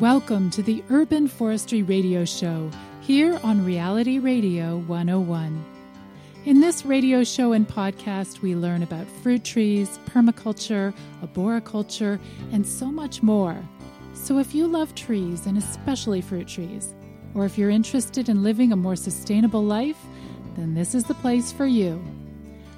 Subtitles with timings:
[0.00, 2.70] Welcome to the Urban Forestry Radio Show
[3.02, 5.62] here on Reality Radio 101.
[6.46, 12.18] In this radio show and podcast, we learn about fruit trees, permaculture, arboriculture,
[12.50, 13.62] and so much more.
[14.14, 16.94] So if you love trees, and especially fruit trees,
[17.34, 19.98] or if you're interested in living a more sustainable life,
[20.56, 22.02] then this is the place for you.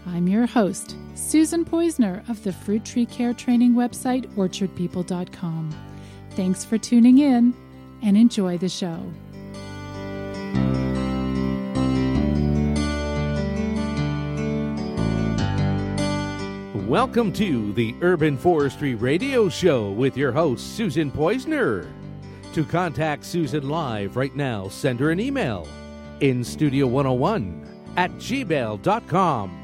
[0.07, 5.92] I'm your host, Susan Poisner of the fruit tree care training website, orchardpeople.com.
[6.35, 7.55] Thanks for tuning in
[8.03, 8.99] and enjoy the show.
[16.89, 21.87] Welcome to the Urban Forestry Radio Show with your host, Susan Poisner.
[22.55, 25.69] To contact Susan live right now, send her an email
[26.21, 29.59] in studio101 at gmail.com.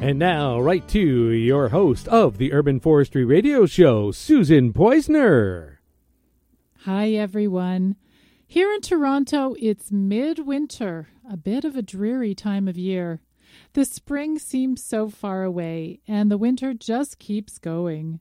[0.00, 5.80] And now, right to your host of the Urban Forestry Radio Show, Susan Poisner.
[6.84, 7.96] Hi, everyone.
[8.46, 13.20] Here in Toronto, it's midwinter, a bit of a dreary time of year.
[13.72, 18.20] The spring seems so far away, and the winter just keeps going.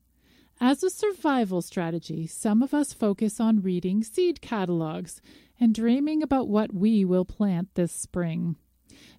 [0.60, 5.22] As a survival strategy, some of us focus on reading seed catalogs
[5.60, 8.56] and dreaming about what we will plant this spring.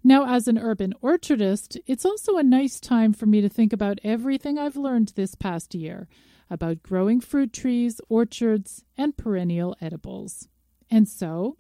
[0.09, 3.98] Now, as an urban orchardist, it's also a nice time for me to think about
[4.03, 6.09] everything I've learned this past year
[6.48, 10.48] about growing fruit trees, orchards, and perennial edibles.
[10.91, 11.58] And so,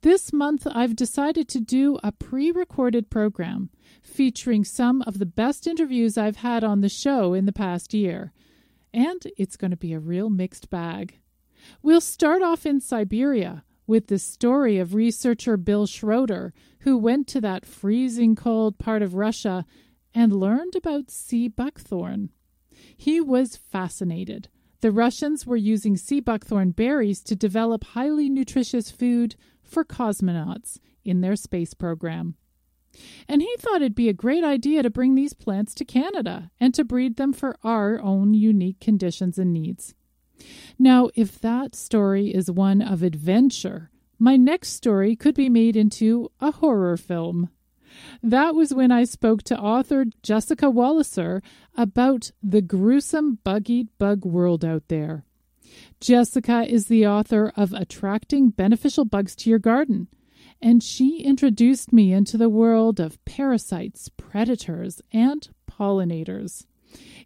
[0.00, 3.68] this month I've decided to do a pre recorded program
[4.02, 8.32] featuring some of the best interviews I've had on the show in the past year.
[8.94, 11.18] And it's going to be a real mixed bag.
[11.82, 17.40] We'll start off in Siberia with the story of researcher Bill Schroeder, who went to
[17.40, 19.66] that freezing cold part of Russia
[20.14, 22.30] and learned about sea buckthorn.
[22.96, 24.48] He was fascinated.
[24.80, 31.20] The Russians were using sea buckthorn berries to develop highly nutritious food for cosmonauts in
[31.20, 32.36] their space program.
[33.28, 36.72] And he thought it'd be a great idea to bring these plants to Canada and
[36.74, 39.96] to breed them for our own unique conditions and needs.
[40.78, 46.30] Now, if that story is one of adventure, my next story could be made into
[46.40, 47.50] a horror film.
[48.22, 51.42] That was when I spoke to author Jessica Walliser
[51.74, 55.24] about the gruesome bug eat bug world out there.
[56.00, 60.08] Jessica is the author of Attracting Beneficial Bugs to Your Garden,
[60.60, 66.66] and she introduced me into the world of parasites, predators, and pollinators.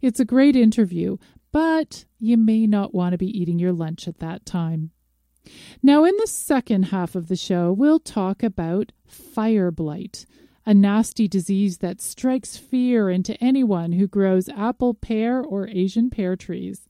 [0.01, 1.17] It's a great interview,
[1.55, 4.91] but you may not want to be eating your lunch at that time.
[5.81, 10.25] Now, in the second half of the show, we'll talk about fire blight,
[10.65, 16.35] a nasty disease that strikes fear into anyone who grows apple, pear, or Asian pear
[16.35, 16.89] trees.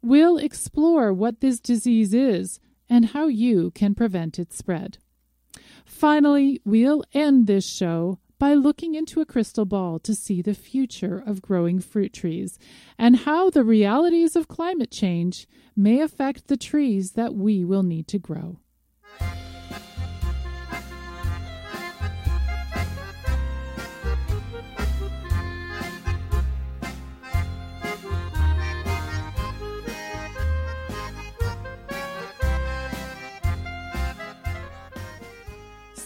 [0.00, 4.96] We'll explore what this disease is and how you can prevent its spread.
[5.84, 11.22] Finally, we'll end this show by looking into a crystal ball to see the future
[11.26, 12.58] of growing fruit trees
[12.96, 18.06] and how the realities of climate change may affect the trees that we will need
[18.08, 18.58] to grow.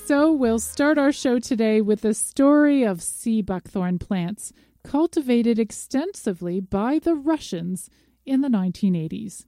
[0.04, 4.52] So, we'll start our show today with the story of sea buckthorn plants
[4.82, 7.88] cultivated extensively by the Russians
[8.26, 9.46] in the 1980s.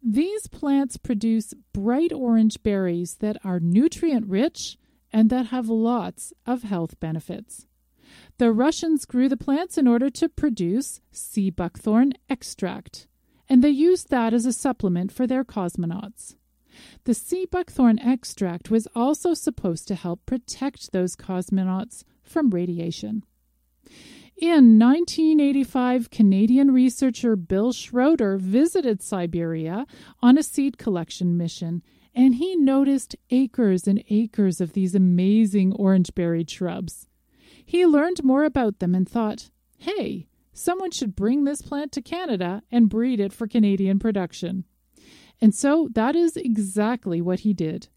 [0.00, 4.78] These plants produce bright orange berries that are nutrient rich
[5.12, 7.66] and that have lots of health benefits.
[8.38, 13.08] The Russians grew the plants in order to produce sea buckthorn extract,
[13.48, 16.36] and they used that as a supplement for their cosmonauts.
[17.04, 23.24] The sea buckthorn extract was also supposed to help protect those cosmonauts from radiation.
[24.36, 29.86] In 1985, Canadian researcher Bill Schroeder visited Siberia
[30.20, 31.82] on a seed collection mission,
[32.14, 37.06] and he noticed acres and acres of these amazing orange berried shrubs.
[37.64, 42.62] He learned more about them and thought, hey, someone should bring this plant to Canada
[42.70, 44.64] and breed it for Canadian production.
[45.42, 47.88] And so that is exactly what he did.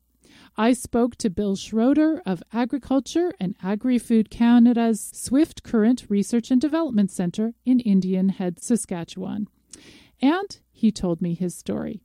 [0.57, 6.59] I spoke to Bill Schroeder of Agriculture and Agri Food Canada's Swift Current Research and
[6.59, 9.47] Development Centre in Indian Head, Saskatchewan.
[10.23, 12.01] And he told me his story.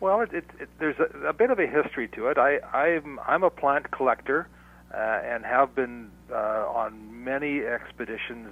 [0.00, 2.36] Well, it, it, it, there's a, a, bit of a history to it.
[2.36, 4.46] I, I'm, I'm a plant collector
[4.92, 8.50] uh, and have been uh, on many expeditions,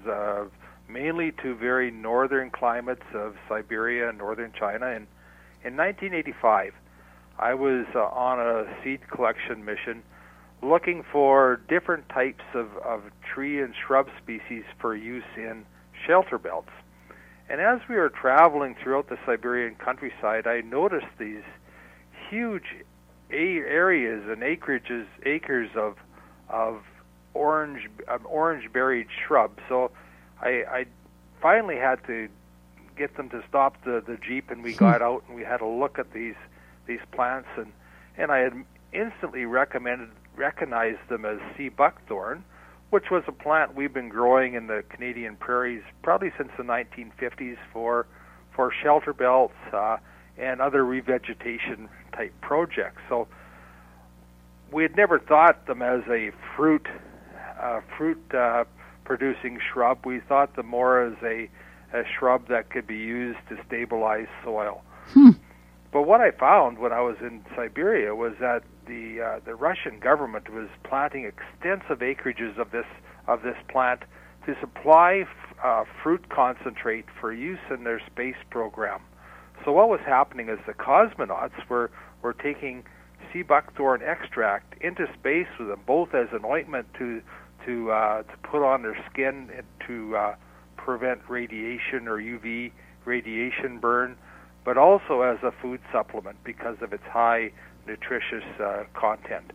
[0.88, 4.86] mainly to very northern climates of Siberia and northern China.
[4.86, 5.06] And
[5.64, 6.72] in 1985,
[7.38, 10.02] I was uh, on a seed collection mission
[10.62, 13.02] looking for different types of, of
[13.34, 15.64] tree and shrub species for use in
[16.06, 16.70] shelter belts.
[17.48, 21.42] And as we were traveling throughout the Siberian countryside, I noticed these
[22.28, 22.84] huge
[23.30, 25.96] areas and acreages, acres of
[26.48, 26.82] of
[27.34, 29.58] orange um, orange berried shrubs.
[29.68, 29.90] So
[30.40, 30.84] I, I
[31.40, 32.28] finally had to
[33.00, 35.66] get them to stop the the jeep, and we got out and we had a
[35.66, 36.36] look at these
[36.86, 37.72] these plants, and
[38.16, 38.52] and I had
[38.92, 42.44] instantly recommended recognized them as sea buckthorn,
[42.90, 47.56] which was a plant we've been growing in the Canadian prairies probably since the 1950s
[47.72, 48.06] for
[48.54, 49.96] for shelter belts uh,
[50.36, 53.00] and other revegetation type projects.
[53.08, 53.28] So
[54.70, 56.86] we had never thought them as a fruit
[57.58, 58.64] uh, fruit uh,
[59.04, 60.04] producing shrub.
[60.04, 61.48] We thought them more as a
[61.92, 64.82] a shrub that could be used to stabilize soil.
[65.08, 65.30] Hmm.
[65.92, 69.98] But what I found when I was in Siberia was that the uh, the Russian
[69.98, 72.86] government was planting extensive acreages of this
[73.26, 74.02] of this plant
[74.46, 79.00] to supply f- uh, fruit concentrate for use in their space program.
[79.64, 81.90] So what was happening is the cosmonauts were
[82.22, 82.84] were taking
[83.32, 87.20] sea buckthorn extract into space with them, both as an ointment to
[87.66, 89.50] to uh, to put on their skin
[89.86, 90.34] to uh,
[90.84, 92.72] prevent radiation or UV
[93.04, 94.16] radiation burn,
[94.64, 97.50] but also as a food supplement because of its high
[97.86, 99.50] nutritious uh, content.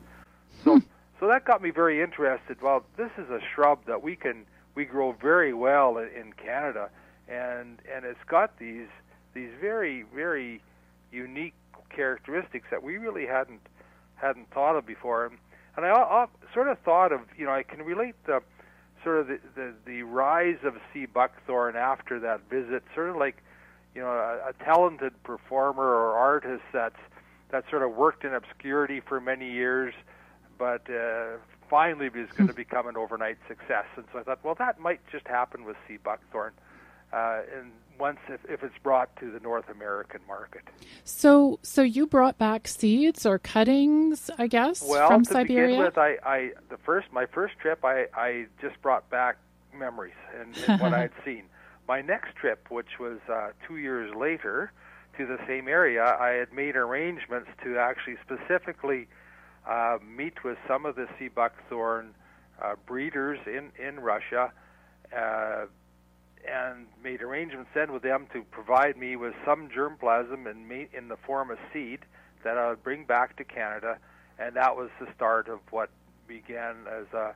[0.64, 0.86] So, hmm.
[1.20, 2.62] so that got me very interested.
[2.62, 4.46] Well, this is a shrub that we can
[4.76, 6.90] we grow very well in, in Canada,
[7.28, 8.88] and and it's got these
[9.34, 10.62] these very very
[11.12, 11.54] unique
[11.90, 13.62] characteristics that we really hadn't
[14.16, 15.32] hadn't thought of before.
[15.78, 18.42] And I, I sort of thought of you know I can relate the
[19.06, 23.38] sort of the, the, the rise of sea buckthorn after that visit, sort of like
[23.94, 27.00] you know a, a talented performer or artist that's
[27.52, 29.94] that sort of worked in obscurity for many years,
[30.58, 31.38] but uh,
[31.70, 33.86] finally was going to become an overnight success.
[33.96, 36.52] And so I thought, well, that might just happen with sea buckthorn.
[37.14, 40.62] Uh, and once if, if it's brought to the North American market.
[41.04, 45.68] So, so you brought back seeds or cuttings, I guess, well, from to Siberia.
[45.68, 49.38] begin with, I, I the first my first trip, I, I just brought back
[49.74, 51.44] memories and, and what I had seen.
[51.88, 54.72] My next trip, which was uh, two years later,
[55.18, 59.08] to the same area, I had made arrangements to actually specifically
[59.68, 62.14] uh, meet with some of the sea buckthorn
[62.62, 64.52] uh, breeders in in Russia.
[65.16, 65.66] Uh,
[66.52, 71.18] and made arrangements then with them to provide me with some germplasm in, in the
[71.26, 72.00] form of seed
[72.44, 73.98] that I would bring back to Canada,
[74.40, 75.90] and that was the start of what
[76.28, 77.34] began as a,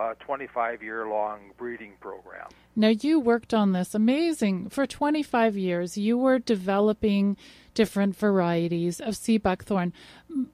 [0.00, 2.48] a 25 year long breeding program.
[2.76, 5.96] Now, you worked on this amazing for 25 years.
[5.96, 7.36] You were developing
[7.74, 9.92] different varieties of sea buckthorn.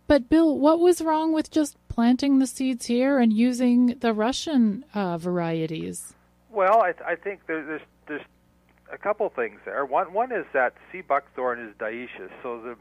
[0.06, 4.84] But, Bill, what was wrong with just planting the seeds here and using the Russian
[4.94, 6.14] uh, varieties?
[6.52, 8.24] Well, I, th- I think there, there's there's
[8.92, 9.84] a couple things there.
[9.84, 12.76] One one is that sea buckthorn is dioecious, so the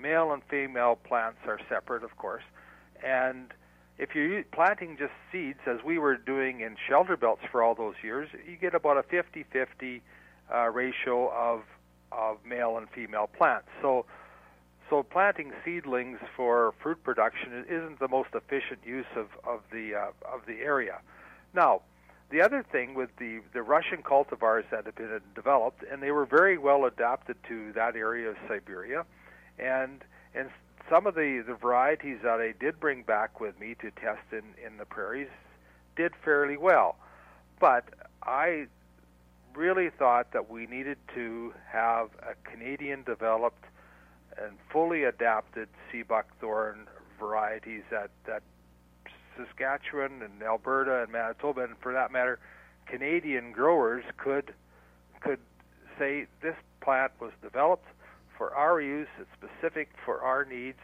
[0.00, 2.42] male and female plants are separate, of course.
[3.04, 3.52] And
[3.98, 7.94] if you're planting just seeds, as we were doing in shelter belts for all those
[8.02, 10.00] years, you get about a 50-50
[10.52, 11.62] uh, ratio of
[12.10, 13.68] of male and female plants.
[13.80, 14.06] So
[14.90, 20.34] so planting seedlings for fruit production isn't the most efficient use of of the uh,
[20.34, 21.00] of the area.
[21.54, 21.82] Now,
[22.30, 26.26] the other thing with the the Russian cultivars that have been developed, and they were
[26.26, 29.04] very well adapted to that area of Siberia,
[29.58, 30.02] and
[30.34, 30.50] and
[30.88, 34.42] some of the the varieties that I did bring back with me to test in
[34.64, 35.28] in the prairies
[35.96, 36.96] did fairly well,
[37.60, 37.84] but
[38.22, 38.66] I
[39.54, 43.64] really thought that we needed to have a Canadian developed
[44.36, 46.88] and fully adapted sea buckthorn
[47.18, 48.42] varieties that that
[49.36, 52.38] Saskatchewan and Alberta and Manitoba, and for that matter,
[52.86, 54.54] Canadian growers could
[55.20, 55.38] could
[55.98, 57.86] say this plant was developed
[58.36, 60.80] for our use, it's specific for our needs,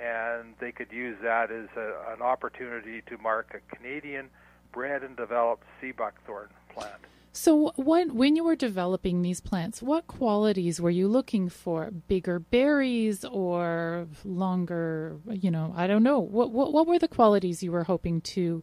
[0.00, 4.30] and they could use that as a, an opportunity to mark a Canadian
[4.72, 7.04] bred and developed sea buckthorn plant.
[7.36, 11.90] So, when when you were developing these plants, what qualities were you looking for?
[11.90, 15.16] Bigger berries or longer?
[15.28, 16.20] You know, I don't know.
[16.20, 18.62] What what what were the qualities you were hoping to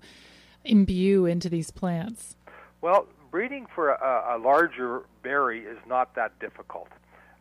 [0.63, 2.37] imbue into these plants?
[2.79, 6.87] Well, breeding for a, a larger berry is not that difficult.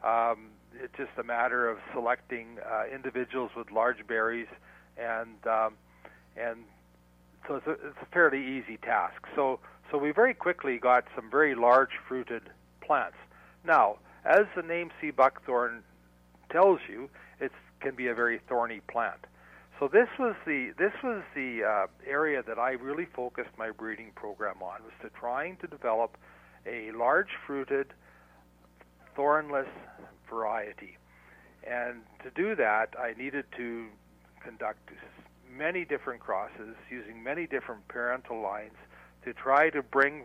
[0.02, 0.48] Um,
[0.82, 4.48] it's just a matter of selecting uh, individuals with large berries,
[4.98, 5.74] and um,
[6.36, 6.64] and
[7.46, 9.22] so it's a, it's a fairly easy task.
[9.36, 9.60] So
[9.90, 12.42] so we very quickly got some very large fruited
[12.80, 13.16] plants.
[13.64, 15.82] Now, as the name sea buckthorn
[16.50, 17.08] tells you,
[17.40, 19.26] it can be a very thorny plant.
[19.78, 24.12] So this was the this was the uh, area that I really focused my breeding
[24.14, 26.18] program on was to trying to develop
[26.66, 27.94] a large fruited
[29.16, 29.68] thornless
[30.28, 30.98] variety.
[31.66, 33.86] And to do that, I needed to
[34.44, 34.90] conduct
[35.50, 38.76] many different crosses using many different parental lines
[39.24, 40.24] to try to bring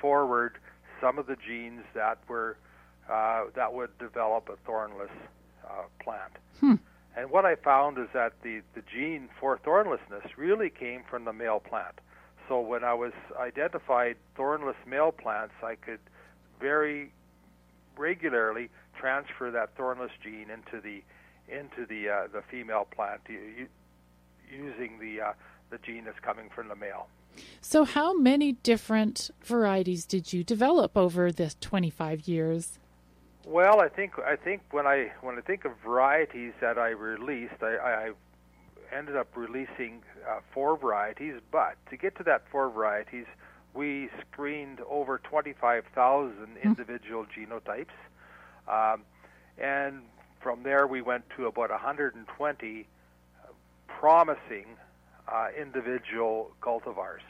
[0.00, 0.58] forward
[1.00, 2.56] some of the genes that were
[3.10, 5.10] uh, that would develop a thornless
[5.64, 6.32] uh, plant.
[6.60, 6.74] Hmm.
[7.16, 11.32] And what I found is that the, the gene for thornlessness really came from the
[11.32, 11.98] male plant.
[12.48, 15.98] So when I was identified thornless male plants, I could
[16.60, 17.12] very
[17.96, 21.02] regularly transfer that thornless gene into the
[21.48, 25.32] into the uh, the female plant using the uh,
[25.70, 27.08] the gene that's coming from the male.
[27.60, 32.78] So, how many different varieties did you develop over this 25 years?
[33.44, 37.62] Well, I think I think when I when I think of varieties that I released,
[37.62, 38.10] I, I
[38.96, 41.34] ended up releasing uh, four varieties.
[41.50, 43.26] But to get to that four varieties,
[43.74, 46.56] we screened over 25,000 hmm.
[46.62, 47.52] individual mm-hmm.
[47.52, 49.02] genotypes, um,
[49.58, 50.02] and
[50.40, 52.86] from there we went to about 120
[53.42, 53.46] uh,
[53.86, 54.66] promising
[55.32, 57.20] uh, individual cultivars.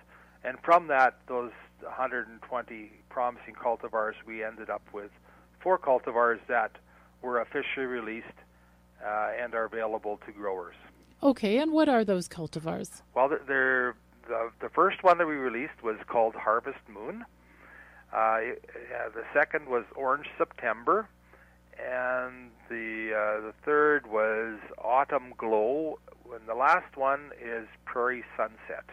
[0.42, 5.10] And from that, those 120 promising cultivars, we ended up with
[5.60, 6.72] four cultivars that
[7.22, 8.26] were officially released
[9.04, 10.76] uh, and are available to growers.
[11.22, 13.02] Okay, and what are those cultivars?
[13.14, 13.94] Well, they're,
[14.26, 17.24] the, the first one that we released was called Harvest Moon.
[18.12, 18.56] Uh,
[19.14, 21.08] the second was Orange September,
[21.78, 25.98] and the uh, the third was Autumn Glow,
[26.34, 28.84] and the last one is Prairie Sunset.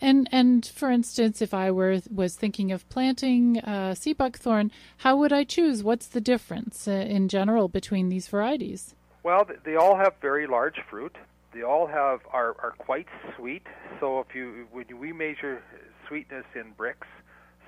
[0.00, 5.16] And and for instance, if I were was thinking of planting uh, sea buckthorn, how
[5.16, 5.82] would I choose?
[5.82, 8.94] What's the difference uh, in general between these varieties?
[9.24, 11.16] Well, they all have very large fruit.
[11.52, 13.66] They all have are are quite sweet.
[13.98, 15.62] So if you when we measure
[16.06, 17.06] sweetness in Brix,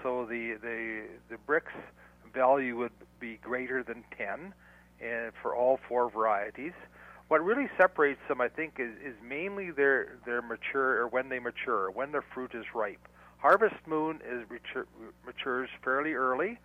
[0.02, 1.64] so the the the Brix
[2.33, 4.54] value would be greater than 10
[5.00, 6.73] and uh, for all four varieties.
[7.30, 11.38] What really separates them, I think, is, is mainly their their mature or when they
[11.38, 13.06] mature, when their fruit is ripe.
[13.38, 14.84] Harvest Moon is mature,
[15.25, 16.58] matures fairly early.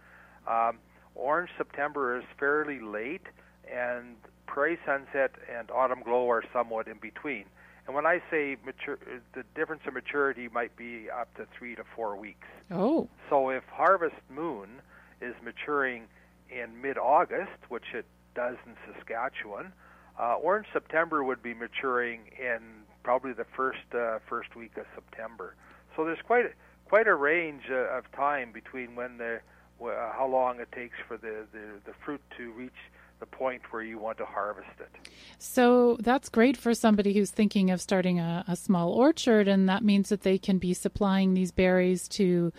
[0.48, 0.80] Um,
[1.14, 3.28] Orange September is fairly late,
[3.72, 4.16] and
[4.48, 7.46] Prairie Sunset and Autumn Glow are somewhat in between.
[7.86, 8.98] And when I say mature,
[9.36, 12.48] the difference in maturity might be up to three to four weeks.
[12.72, 13.08] Oh.
[13.30, 14.82] So if Harvest Moon
[15.22, 16.06] is maturing
[16.50, 19.72] in mid-August, which it does in Saskatchewan,
[20.20, 22.60] uh, Orange September would be maturing in
[23.04, 25.56] probably the first uh, first week of September.
[25.96, 26.50] So there's quite a,
[26.86, 29.40] quite a range uh, of time between when the
[29.82, 32.72] uh, how long it takes for the, the, the fruit to reach
[33.20, 34.90] the point where you want to harvest it.
[35.38, 39.84] So that's great for somebody who's thinking of starting a, a small orchard, and that
[39.84, 42.52] means that they can be supplying these berries to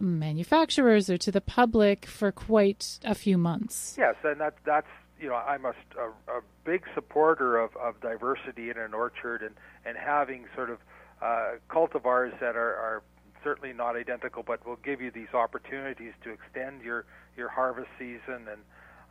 [0.00, 3.94] manufacturers or to the public for quite a few months.
[3.98, 4.88] Yes, and that that's
[5.24, 9.54] you know, I'm a, a, a big supporter of, of diversity in an orchard and,
[9.86, 10.78] and having sort of
[11.22, 13.02] uh, cultivars that are, are
[13.42, 17.06] certainly not identical, but will give you these opportunities to extend your,
[17.38, 18.46] your harvest season.
[18.50, 18.60] And,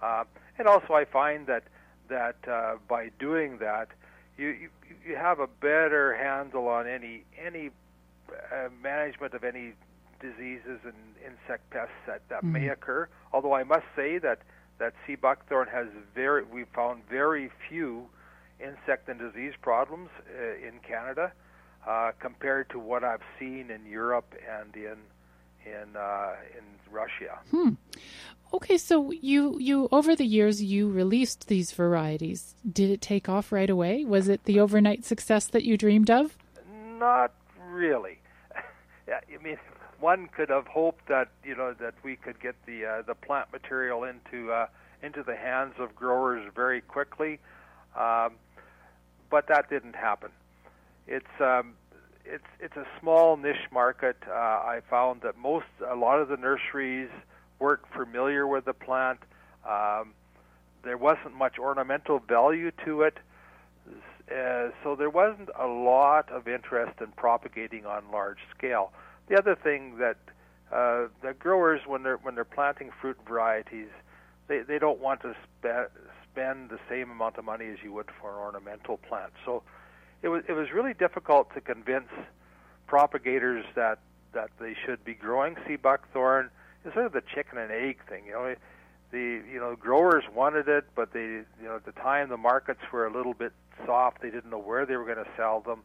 [0.03, 0.24] uh,
[0.60, 1.63] and also, I find that,
[2.10, 3.88] that uh, by doing that,
[4.38, 4.70] you, you,
[5.08, 7.72] you have a better handle on any, any
[8.29, 9.74] uh, management of any
[10.22, 10.93] diseases and
[11.25, 12.53] insect pests that, that mm-hmm.
[12.53, 13.10] may occur.
[13.32, 14.41] Although I must say that
[14.79, 18.07] that sea buckthorn has very we found very few
[18.59, 21.31] insect and disease problems uh, in Canada
[21.87, 24.97] uh, compared to what I've seen in Europe and in
[25.65, 27.39] in uh, in Russia.
[27.51, 27.71] Hmm.
[28.53, 32.55] Okay, so you you over the years you released these varieties.
[32.69, 34.05] Did it take off right away?
[34.05, 36.37] Was it the overnight success that you dreamed of?
[36.99, 37.33] Not
[37.69, 38.19] really.
[39.07, 39.57] I mean,
[40.03, 43.48] one could have hoped that you know that we could get the uh, the plant
[43.53, 44.67] material into uh,
[45.01, 47.39] into the hands of growers very quickly,
[47.98, 48.33] um,
[49.31, 50.29] but that didn't happen.
[51.07, 51.75] It's um,
[52.25, 54.17] it's it's a small niche market.
[54.27, 57.10] Uh, I found that most a lot of the nurseries
[57.60, 59.19] weren't familiar with the plant.
[59.65, 60.13] Um,
[60.83, 63.17] there wasn't much ornamental value to it,
[64.29, 68.91] uh, so there wasn't a lot of interest in propagating on large scale.
[69.27, 70.17] The other thing that
[70.71, 73.89] uh, the growers, when they're when they're planting fruit varieties,
[74.47, 75.91] they they don't want to spe-
[76.31, 79.31] spend the same amount of money as you would for an ornamental plant.
[79.45, 79.63] So
[80.21, 82.09] it was it was really difficult to convince
[82.87, 83.99] propagators that
[84.33, 86.49] that they should be growing sea buckthorn.
[86.83, 88.55] It's sort of the chicken and egg thing, you know.
[89.11, 92.81] The you know growers wanted it, but they you know at the time the markets
[92.91, 93.53] were a little bit
[93.85, 94.21] soft.
[94.21, 95.81] They didn't know where they were going to sell them.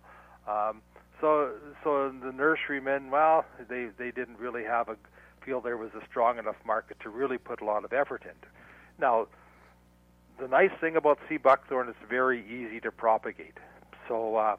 [0.48, 0.80] Um,
[1.20, 4.96] so so the nurserymen, well, they they didn't really have a
[5.44, 8.48] feel there was a strong enough market to really put a lot of effort into.
[8.98, 9.28] Now,
[10.38, 13.58] the nice thing about sea buckthorn is very easy to propagate.
[14.06, 14.56] So uh,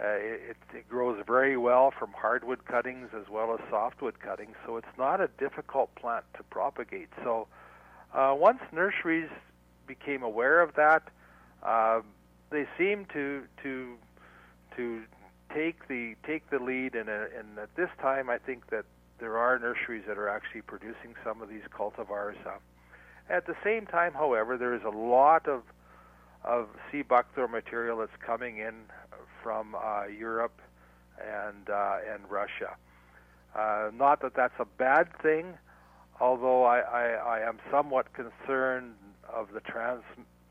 [0.00, 4.56] uh, it, it grows very well from hardwood cuttings as well as softwood cuttings.
[4.66, 7.08] So it's not a difficult plant to propagate.
[7.22, 7.46] So
[8.12, 9.30] uh, once nurseries
[9.86, 11.02] became aware of that,
[11.62, 12.00] uh,
[12.50, 14.13] they seemed to to to
[15.54, 16.94] take the take the lead.
[16.94, 18.84] And, and at this time, I think that
[19.18, 22.34] there are nurseries that are actually producing some of these cultivars.
[22.46, 22.58] Uh,
[23.30, 25.62] at the same time, however, there is a lot of
[26.44, 28.74] of sea buckthorn material that's coming in
[29.42, 30.60] from uh, Europe
[31.18, 32.76] and uh, and Russia.
[33.54, 35.54] Uh, not that that's a bad thing,
[36.20, 37.04] although I, I,
[37.38, 38.94] I am somewhat concerned
[39.32, 40.02] of the trans,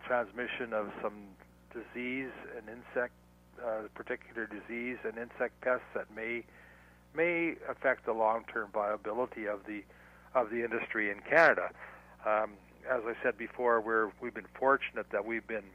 [0.08, 1.14] transmission of some
[1.74, 3.14] disease and insect,
[3.62, 6.44] uh, particular disease and insect pests that may
[7.16, 9.84] may affect the long-term viability of the
[10.34, 11.70] of the industry in Canada.
[12.26, 12.52] Um,
[12.90, 15.70] as I said before, we're we've been fortunate that we've been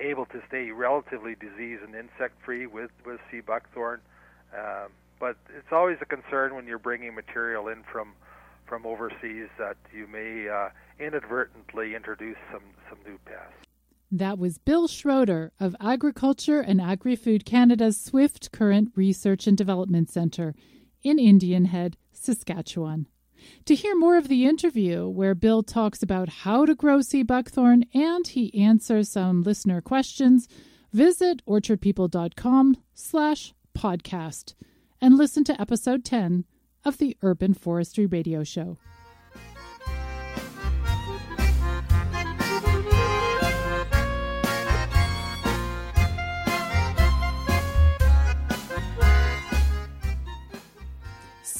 [0.00, 4.00] able to stay relatively disease and insect free with with sea buckthorn.
[4.56, 8.14] Um, but it's always a concern when you're bringing material in from
[8.66, 13.71] from overseas that you may uh, inadvertently introduce some some new pests.
[14.14, 20.10] That was Bill Schroeder of Agriculture and Agri Food Canada's Swift Current Research and Development
[20.10, 20.54] Centre
[21.02, 23.06] in Indian Head, Saskatchewan.
[23.64, 27.86] To hear more of the interview, where Bill talks about how to grow sea buckthorn
[27.94, 30.46] and he answers some listener questions,
[30.92, 34.52] visit orchardpeople.com slash podcast
[35.00, 36.44] and listen to episode 10
[36.84, 38.76] of the Urban Forestry Radio Show.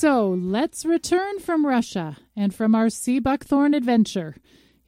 [0.02, 4.34] So let's return from Russia and from our sea buckthorn adventure.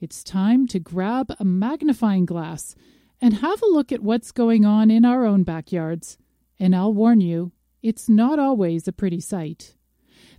[0.00, 2.74] It's time to grab a magnifying glass
[3.20, 6.18] and have a look at what's going on in our own backyards.
[6.58, 9.76] And I'll warn you, it's not always a pretty sight.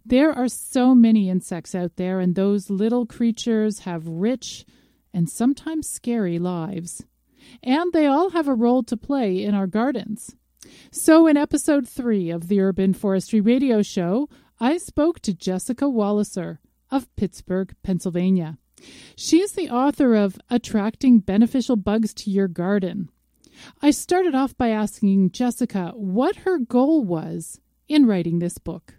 [0.05, 4.65] There are so many insects out there, and those little creatures have rich
[5.13, 7.05] and sometimes scary lives.
[7.63, 10.35] And they all have a role to play in our gardens.
[10.91, 14.27] So, in episode three of the Urban Forestry Radio Show,
[14.59, 18.57] I spoke to Jessica Walliser of Pittsburgh, Pennsylvania.
[19.17, 23.09] She is the author of Attracting Beneficial Bugs to Your Garden.
[23.81, 28.95] I started off by asking Jessica what her goal was in writing this book.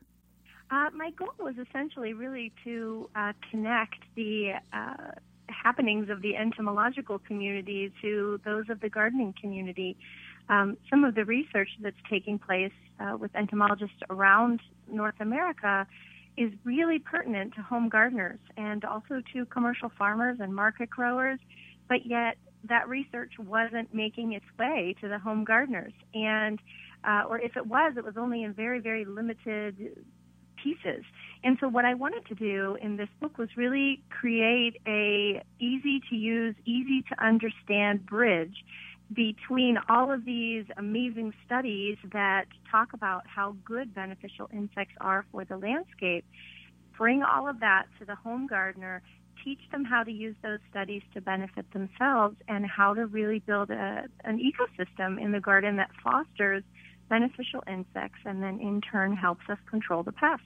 [0.70, 5.12] Uh, my goal was essentially really to uh, connect the uh,
[5.48, 9.96] happenings of the entomological community to those of the gardening community
[10.48, 15.86] um, some of the research that's taking place uh, with entomologists around North America
[16.36, 21.38] is really pertinent to home gardeners and also to commercial farmers and market growers,
[21.88, 22.36] but yet
[22.68, 25.92] that research wasn't making its way to the home gardeners.
[26.14, 26.60] And,
[27.04, 30.04] uh, or if it was, it was only in very, very limited
[30.62, 31.04] pieces.
[31.44, 36.00] And so what I wanted to do in this book was really create a easy
[36.10, 38.56] to use, easy to understand bridge
[39.12, 45.44] between all of these amazing studies that talk about how good beneficial insects are for
[45.44, 46.24] the landscape,
[46.96, 49.02] bring all of that to the home gardener,
[49.44, 53.70] teach them how to use those studies to benefit themselves, and how to really build
[53.70, 56.64] a, an ecosystem in the garden that fosters
[57.08, 60.44] beneficial insects and then in turn helps us control the pests.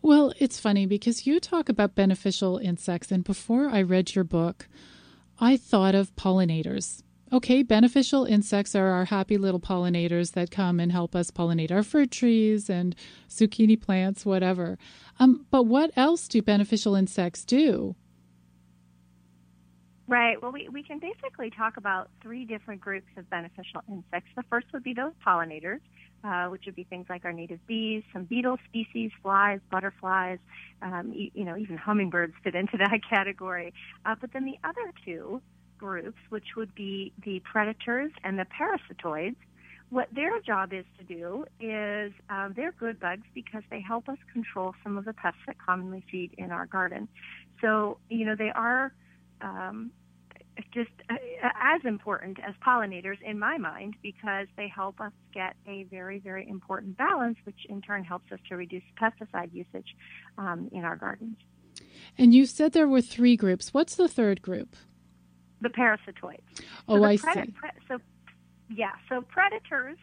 [0.00, 4.68] Well, it's funny because you talk about beneficial insects, and before I read your book,
[5.38, 10.92] I thought of pollinators Okay, beneficial insects are our happy little pollinators that come and
[10.92, 12.94] help us pollinate our fruit trees and
[13.30, 14.76] zucchini plants, whatever.
[15.18, 17.96] Um, but what else do beneficial insects do?
[20.06, 20.42] Right.
[20.42, 24.28] Well, we, we can basically talk about three different groups of beneficial insects.
[24.36, 25.80] The first would be those pollinators,
[26.24, 30.38] uh, which would be things like our native bees, some beetle species, flies, butterflies,
[30.82, 33.72] um, you, you, know, even hummingbirds fit into that category.
[34.04, 35.40] Uh, but then the other two
[35.82, 39.34] groups, which would be the predators and the parasitoids,
[39.90, 44.16] what their job is to do is um, they're good bugs because they help us
[44.32, 47.08] control some of the pests that commonly feed in our garden.
[47.60, 48.94] So, you know, they are
[49.40, 49.90] um,
[50.72, 51.16] just uh,
[51.60, 56.48] as important as pollinators in my mind because they help us get a very, very
[56.48, 59.96] important balance, which in turn helps us to reduce pesticide usage
[60.38, 61.36] um, in our gardens.
[62.16, 63.74] And you said there were three groups.
[63.74, 64.76] What's the third group?
[65.62, 66.42] The parasitoids.
[66.88, 67.52] Oh, so I pred- see.
[67.52, 67.98] Pre- so
[68.68, 69.96] yeah, so predators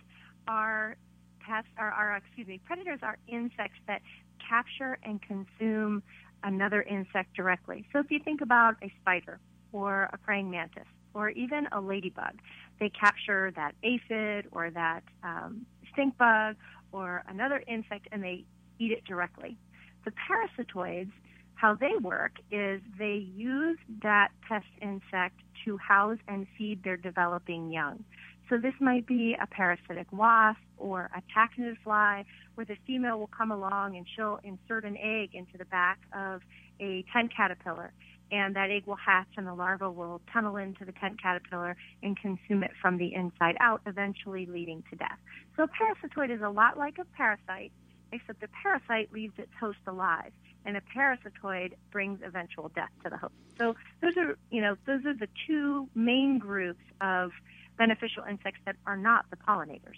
[0.48, 0.98] are
[1.40, 4.02] pests, are, are excuse me, predators are insects that
[4.48, 6.02] capture and consume
[6.44, 7.86] another insect directly.
[7.92, 9.40] So if you think about a spider
[9.74, 12.40] or a praying mantis or even a ladybug,
[12.80, 16.56] they capture that aphid or that um, stink bug
[16.94, 18.46] or another insect and they
[18.80, 19.58] eat it directly.
[20.06, 21.12] The parasitoids,
[21.60, 27.72] how they work is they use that pest insect to house and feed their developing
[27.72, 28.04] young.
[28.50, 33.30] So this might be a parasitic wasp or a tachinid fly where the female will
[33.38, 36.42] come along and she'll insert an egg into the back of
[36.80, 37.92] a tent caterpillar
[38.32, 42.18] and that egg will hatch and the larva will tunnel into the tent caterpillar and
[42.20, 45.18] consume it from the inside out, eventually leading to death.
[45.58, 47.72] So a parasitoid is a lot like a parasite,
[48.14, 50.32] except the parasite leaves its host alive
[50.70, 53.34] and a parasitoid brings eventual death to the host.
[53.58, 57.32] So those are, you know, those are the two main groups of
[57.80, 59.98] beneficial insects that are not the pollinators.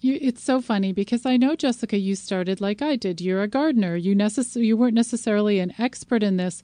[0.00, 3.22] You, it's so funny because I know Jessica, you started like I did.
[3.22, 3.96] You're a gardener.
[3.96, 6.62] You necess- you weren't necessarily an expert in this.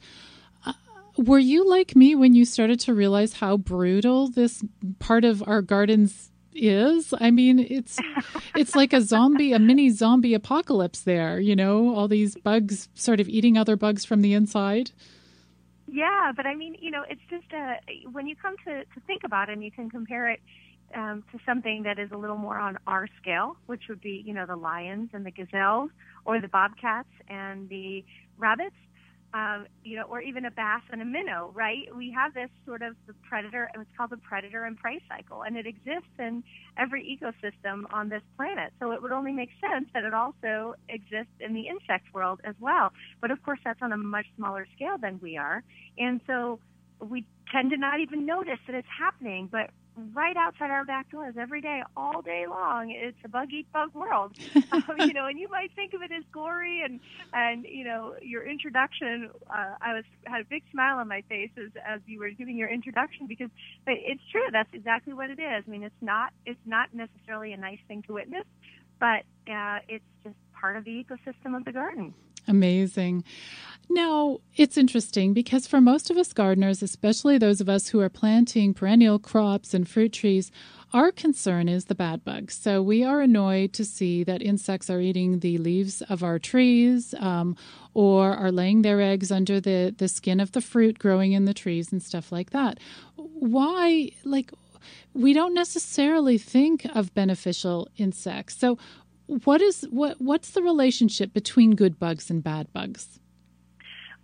[0.67, 0.75] Uh,
[1.17, 4.63] were you like me when you started to realize how brutal this
[4.99, 7.15] part of our gardens is?
[7.19, 7.99] I mean, it's
[8.55, 11.41] it's like a zombie, a mini zombie apocalypse there.
[11.41, 14.91] You know, all these bugs sort of eating other bugs from the inside.
[15.91, 17.79] Yeah, but I mean, you know, it's just a
[18.11, 20.41] when you come to, to think about it, and you can compare it
[20.95, 24.35] um, to something that is a little more on our scale, which would be, you
[24.35, 25.91] know, the lions and the gazelles,
[26.25, 28.05] or the bobcats and the
[28.37, 28.77] rabbits
[29.35, 31.85] um, you know, or even a bass and a minnow, right?
[31.95, 35.57] We have this sort of the predator, it's called the predator and prey cycle, and
[35.57, 36.43] it exists in
[36.79, 38.73] every ecosystem on this planet.
[38.81, 42.55] So it would only make sense that it also exists in the insect world as
[42.59, 42.93] well.
[43.21, 45.63] But of course, that's on a much smaller scale than we are.
[45.99, 46.61] And so
[47.01, 49.71] we tend to not even notice that it's happening, but
[50.15, 52.91] right outside our back doors every day, all day long.
[52.91, 54.37] It's a bug eat bug world,
[54.73, 55.27] um, you know.
[55.27, 57.01] And you might think of it as gory, and
[57.33, 59.31] and you know your introduction.
[59.51, 62.57] Uh, I was had a big smile on my face as as you were giving
[62.57, 63.51] your introduction because
[63.87, 64.47] it's true.
[64.53, 65.65] That's exactly what it is.
[65.67, 68.45] I mean, it's not it's not necessarily a nice thing to witness,
[69.01, 72.15] but uh, it's just part of the ecosystem of the garden.
[72.47, 73.25] Amazing.
[73.91, 78.11] Now, it's interesting because for most of us gardeners, especially those of us who are
[78.11, 80.51] planting perennial crops and fruit trees,
[80.93, 82.55] our concern is the bad bugs.
[82.55, 87.15] So we are annoyed to see that insects are eating the leaves of our trees
[87.19, 87.57] um,
[87.95, 91.55] or are laying their eggs under the, the skin of the fruit growing in the
[91.55, 92.79] trees and stuff like that.
[93.17, 94.53] Why, like,
[95.15, 98.57] we don't necessarily think of beneficial insects.
[98.57, 98.79] So
[99.27, 103.19] what is what what's the relationship between good bugs and bad bugs?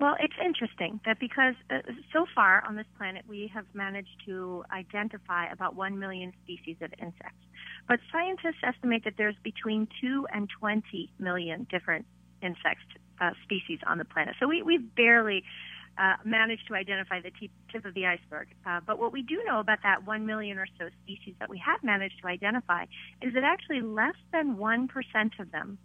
[0.04, 1.78] Well, it's interesting that because uh,
[2.12, 6.92] so far on this planet we have managed to identify about 1 million species of
[7.00, 7.40] insects.
[7.88, 12.04] But scientists estimate that there's between 2 and 20 million different
[12.42, 12.84] insect
[13.18, 14.34] uh, species on the planet.
[14.38, 15.42] So we, we've barely
[15.96, 18.48] uh, managed to identify the tip, tip of the iceberg.
[18.66, 21.56] Uh, but what we do know about that 1 million or so species that we
[21.64, 22.84] have managed to identify
[23.22, 24.86] is that actually less than 1%
[25.40, 25.78] of them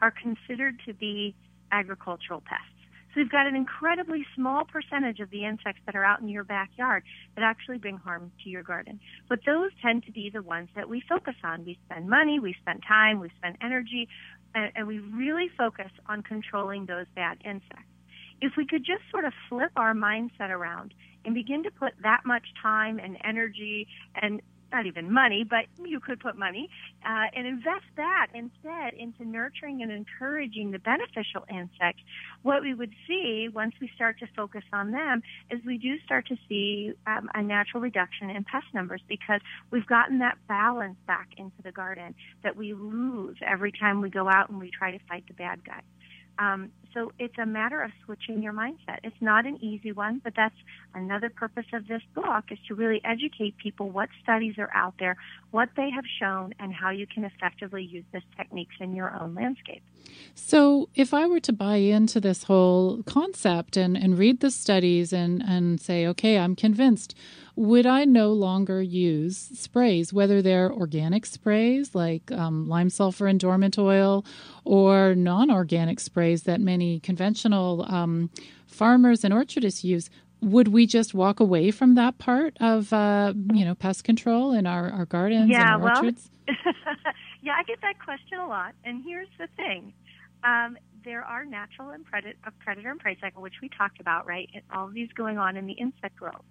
[0.00, 1.34] are considered to be
[1.70, 2.75] agricultural pests.
[3.16, 6.44] So we've got an incredibly small percentage of the insects that are out in your
[6.44, 7.02] backyard
[7.34, 9.00] that actually bring harm to your garden.
[9.26, 11.64] But those tend to be the ones that we focus on.
[11.64, 14.06] We spend money, we spend time, we spend energy,
[14.54, 17.88] and, and we really focus on controlling those bad insects
[18.42, 20.92] if we could just sort of flip our mindset around
[21.24, 23.88] and begin to put that much time and energy
[24.20, 26.68] and not even money, but you could put money
[27.04, 32.02] uh, and invest that instead into nurturing and encouraging the beneficial insects.
[32.42, 36.26] What we would see once we start to focus on them is we do start
[36.28, 41.28] to see um, a natural reduction in pest numbers because we've gotten that balance back
[41.36, 44.98] into the garden that we lose every time we go out and we try to
[45.08, 45.82] fight the bad guys.
[46.38, 49.00] Um, so it's a matter of switching your mindset.
[49.04, 50.54] It's not an easy one, but that's
[50.94, 55.18] another purpose of this book is to really educate people what studies are out there,
[55.50, 59.34] what they have shown, and how you can effectively use this techniques in your own
[59.34, 59.82] landscape.
[60.34, 65.12] So, if I were to buy into this whole concept and, and read the studies
[65.12, 67.14] and, and say, okay, I'm convinced,
[67.56, 73.40] would I no longer use sprays, whether they're organic sprays like um, lime sulfur and
[73.40, 74.26] dormant oil
[74.64, 78.30] or non organic sprays that many conventional um,
[78.66, 80.10] farmers and orchardists use?
[80.42, 84.66] Would we just walk away from that part of, uh, you know, pest control in
[84.66, 86.30] our, our gardens yeah, and our well, orchards?
[87.42, 88.74] yeah, I get that question a lot.
[88.84, 89.94] And here's the thing
[90.44, 94.50] um, there are natural and predator, predator and prey cycle, which we talked about, right?
[94.52, 96.44] And all of these going on in the insect world.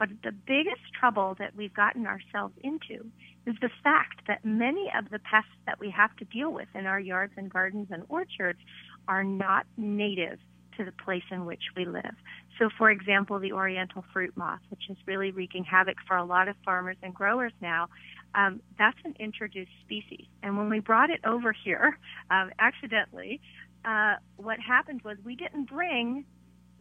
[0.00, 3.04] But the biggest trouble that we've gotten ourselves into
[3.46, 6.86] is the fact that many of the pests that we have to deal with in
[6.86, 8.58] our yards and gardens and orchards
[9.06, 10.38] are not native
[10.78, 12.14] to the place in which we live.
[12.58, 16.48] So, for example, the oriental fruit moth, which is really wreaking havoc for a lot
[16.48, 17.88] of farmers and growers now,
[18.34, 20.24] um, that's an introduced species.
[20.42, 21.98] And when we brought it over here
[22.30, 23.42] um, accidentally,
[23.84, 26.24] uh, what happened was we didn't bring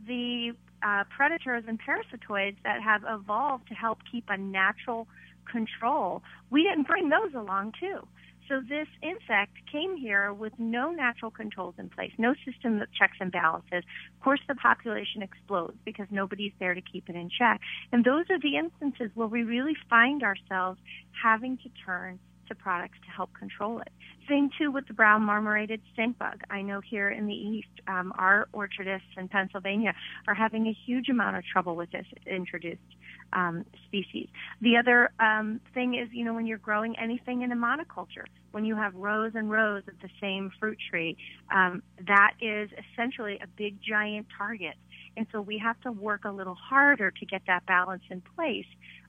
[0.05, 5.07] the uh, predators and parasitoids that have evolved to help keep a natural
[5.51, 6.21] control.
[6.49, 8.07] We didn't bring those along too.
[8.47, 13.17] So this insect came here with no natural controls in place, no system that checks
[13.19, 13.83] and balances.
[14.15, 17.61] Of course, the population explodes because nobody's there to keep it in check.
[17.91, 20.79] And those are the instances where we really find ourselves
[21.21, 22.17] having to turn
[22.49, 23.89] to products to help control it.
[24.27, 26.41] Same too with the brown marmorated stink bug.
[26.49, 29.93] I know here in the east, um, our orchardists in Pennsylvania
[30.27, 32.79] are having a huge amount of trouble with this introduced
[33.33, 34.27] um, species.
[34.61, 38.65] The other um, thing is, you know, when you're growing anything in a monoculture, when
[38.65, 41.17] you have rows and rows of the same fruit tree,
[41.53, 44.75] um, that is essentially a big giant target.
[45.17, 48.65] And so we have to work a little harder to get that balance in place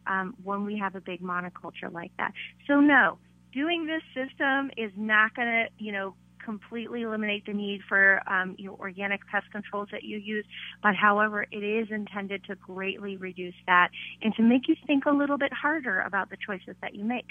[0.06, 2.32] um, when we have a big monoculture like that.
[2.66, 3.18] So no,
[3.52, 8.54] doing this system is not going to, you know, completely eliminate the need for um,
[8.58, 10.44] you know, organic pest controls that you use,
[10.82, 13.90] but however, it is intended to greatly reduce that
[14.22, 17.26] and to make you think a little bit harder about the choices that you make.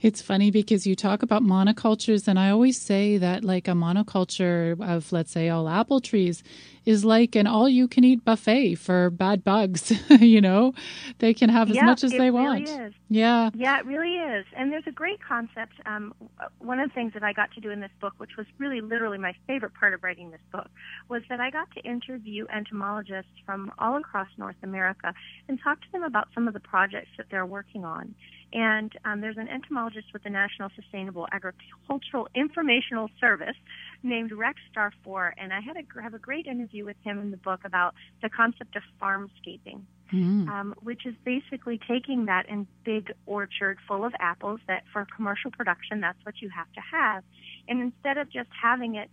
[0.00, 4.80] It's funny because you talk about monocultures, and I always say that, like, a monoculture
[4.80, 6.42] of, let's say, all apple trees
[6.84, 9.92] is like an all you can eat buffet for bad bugs.
[10.20, 10.74] you know,
[11.18, 12.68] they can have as yeah, much as they really want.
[12.68, 12.92] Is.
[13.08, 13.50] Yeah.
[13.54, 14.44] Yeah, it really is.
[14.56, 15.74] And there's a great concept.
[15.86, 16.14] Um,
[16.58, 18.80] one of the things that I got to do in this book, which was really
[18.80, 20.68] literally my favorite part of writing this book,
[21.08, 25.14] was that I got to interview entomologists from all across North America
[25.48, 28.14] and talk to them about some of the projects that they're working on.
[28.52, 33.56] And um, there's an entomologist with the National Sustainable Agricultural Informational Service
[34.02, 37.36] named Rex Dufour, and I had a, have a great interview with him in the
[37.38, 39.82] book about the concept of farmscaping.
[40.12, 40.46] Mm.
[40.46, 45.50] Um, which is basically taking that in big orchard full of apples that for commercial
[45.50, 47.24] production that's what you have to have
[47.66, 49.08] and instead of just having it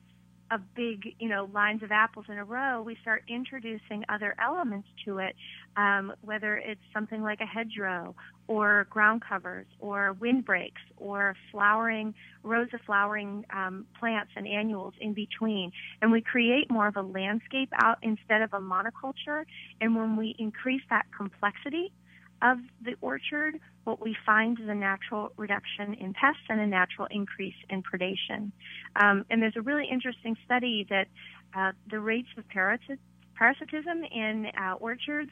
[0.51, 4.87] a big, you know, lines of apples in a row, we start introducing other elements
[5.05, 5.35] to it,
[5.77, 8.15] um, whether it's something like a hedgerow
[8.47, 15.13] or ground covers or windbreaks or flowering rows of flowering um, plants and annuals in
[15.13, 15.71] between.
[16.01, 19.45] And we create more of a landscape out instead of a monoculture.
[19.79, 21.91] And when we increase that complexity,
[22.41, 27.07] of the orchard, what we find is a natural reduction in pests and a natural
[27.11, 28.51] increase in predation.
[28.95, 31.07] Um, and there's a really interesting study that
[31.55, 32.99] uh, the rates of parasit-
[33.35, 35.31] parasitism in uh, orchards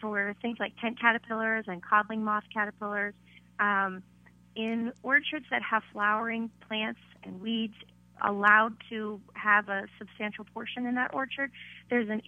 [0.00, 3.14] for things like tent caterpillars and codling moth caterpillars
[3.58, 4.02] um,
[4.54, 7.74] in orchards that have flowering plants and weeds
[8.22, 11.50] allowed to have a substantial portion in that orchard,
[11.90, 12.22] there's an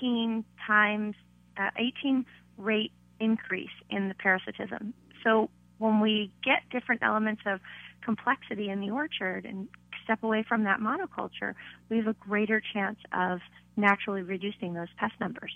[0.00, 1.14] 18 times,
[1.58, 2.24] uh, 18
[2.56, 4.94] rate increase in the parasitism.
[5.22, 7.60] So when we get different elements of
[8.02, 9.68] complexity in the orchard and
[10.04, 11.54] step away from that monoculture,
[11.88, 13.40] we have a greater chance of
[13.76, 15.52] naturally reducing those pest numbers.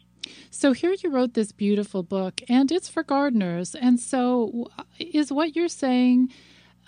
[0.50, 3.74] So here you wrote this beautiful book, and it's for gardeners.
[3.74, 4.68] And so,
[4.98, 6.32] is what you're saying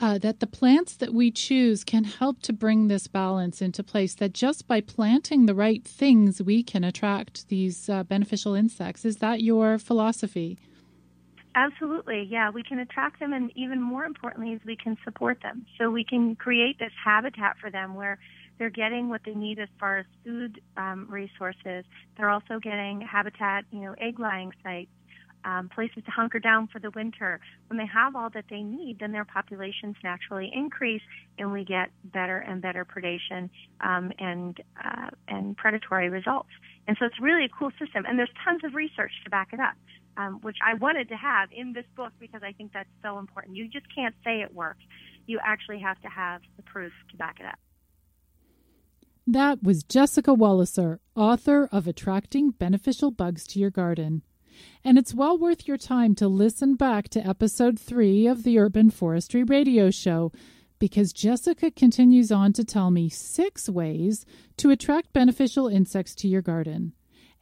[0.00, 4.14] uh, that the plants that we choose can help to bring this balance into place?
[4.14, 9.04] That just by planting the right things, we can attract these uh, beneficial insects.
[9.04, 10.58] Is that your philosophy?
[11.54, 12.50] Absolutely, yeah.
[12.50, 15.66] We can attract them, and even more importantly, is we can support them.
[15.78, 18.18] So we can create this habitat for them where
[18.58, 21.84] they're getting what they need as far as food um, resources.
[22.16, 24.90] They're also getting habitat, you know, egg laying sites,
[25.44, 27.40] um, places to hunker down for the winter.
[27.68, 31.02] When they have all that they need, then their populations naturally increase,
[31.38, 33.50] and we get better and better predation
[33.80, 36.50] um, and uh, and predatory results.
[36.86, 39.60] And so it's really a cool system, and there's tons of research to back it
[39.60, 39.74] up,
[40.16, 43.56] um, which I wanted to have in this book because I think that's so important.
[43.56, 44.82] You just can't say it works;
[45.26, 47.58] you actually have to have the proof to back it up.
[49.26, 54.22] That was Jessica Walliser, author of Attracting Beneficial Bugs to Your Garden
[54.84, 58.90] and it's well worth your time to listen back to episode 3 of the Urban
[58.90, 60.32] Forestry Radio Show
[60.78, 64.24] because Jessica continues on to tell me six ways
[64.56, 66.94] to attract beneficial insects to your garden.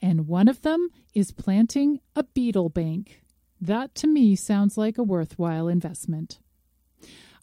[0.02, 3.22] And one of them is planting a beetle bank.
[3.60, 6.40] That to me sounds like a worthwhile investment.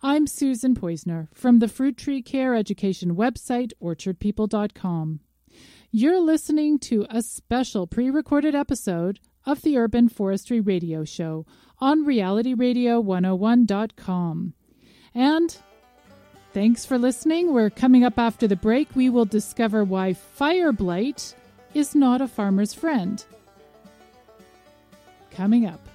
[0.03, 5.21] I'm Susan Poizner from the Fruit Tree Care Education website, orchardpeople.com.
[5.91, 11.45] You're listening to a special pre recorded episode of the Urban Forestry Radio Show
[11.79, 14.53] on realityradio101.com.
[15.13, 15.57] And
[16.53, 17.53] thanks for listening.
[17.53, 18.95] We're coming up after the break.
[18.95, 21.35] We will discover why fire blight
[21.73, 23.23] is not a farmer's friend.
[25.31, 25.85] Coming up.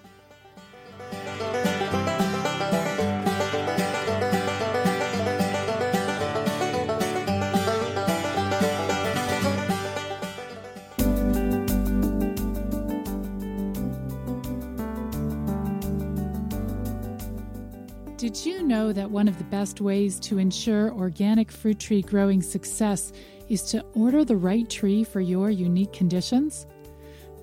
[18.21, 22.43] Did you know that one of the best ways to ensure organic fruit tree growing
[22.43, 23.15] success
[23.49, 26.67] is to order the right tree for your unique conditions?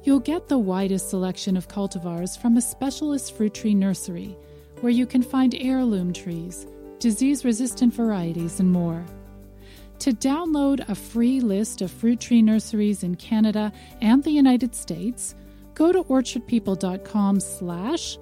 [0.04, 4.38] You'll get the widest selection of cultivars from a specialist fruit tree nursery,
[4.82, 6.68] where you can find heirloom trees,
[7.00, 9.04] disease resistant varieties, and more.
[9.98, 15.34] To download a free list of fruit tree nurseries in Canada and the United States,
[15.74, 18.20] go to orchardpeople.com slash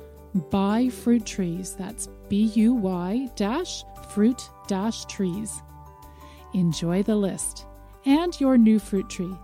[0.49, 1.75] buy fruit trees.
[1.77, 4.49] That's B U Y dash fruit
[5.09, 5.61] trees.
[6.53, 7.65] Enjoy the list
[8.05, 9.35] and your new fruit tree.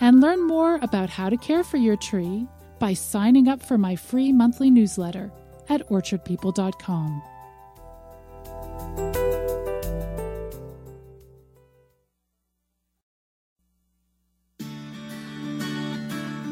[0.00, 2.46] And learn more about how to care for your tree
[2.78, 5.30] by signing up for my free monthly newsletter
[5.68, 7.22] at orchardpeople.com.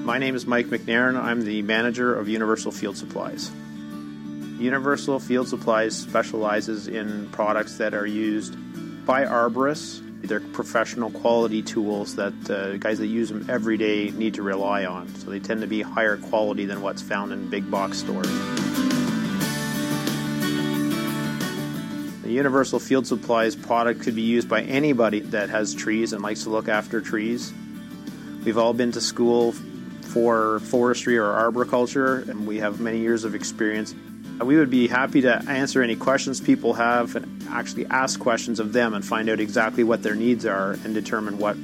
[0.04, 1.18] My name is Mike McNairn.
[1.18, 3.50] I'm the manager of Universal Field Supplies.
[4.58, 8.54] Universal Field Supplies specializes in products that are used
[9.04, 10.00] by arborists.
[10.22, 14.84] They're professional quality tools that uh, guys that use them every day need to rely
[14.84, 15.08] on.
[15.16, 18.28] So they tend to be higher quality than what's found in big box stores.
[22.22, 26.44] The Universal Field Supplies product could be used by anybody that has trees and likes
[26.44, 27.52] to look after trees.
[28.44, 29.52] We've all been to school
[30.02, 33.94] for forestry or arboriculture, and we have many years of experience
[34.42, 38.72] we would be happy to answer any questions people have and actually ask questions of
[38.72, 41.56] them and find out exactly what their needs are and determine what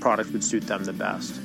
[0.00, 1.40] product would suit them the best.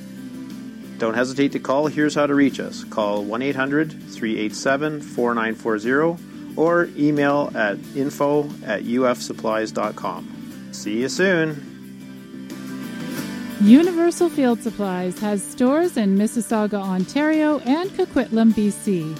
[0.97, 1.87] Don't hesitate to call.
[1.87, 2.83] Here's how to reach us.
[2.83, 6.23] Call 1 800 387 4940
[6.55, 10.69] or email at info at ufsupplies.com.
[10.71, 11.73] See you soon.
[13.61, 19.17] Universal Field Supplies has stores in Mississauga, Ontario and Coquitlam, BC.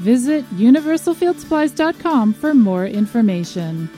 [0.00, 3.88] Visit universalfieldsupplies.com for more information.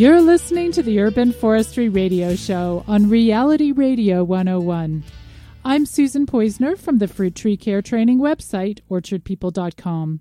[0.00, 5.04] You're listening to the Urban Forestry Radio Show on Reality Radio 101.
[5.62, 10.20] I'm Susan Poizner from the Fruit Tree Care Training website, orchardpeople.com.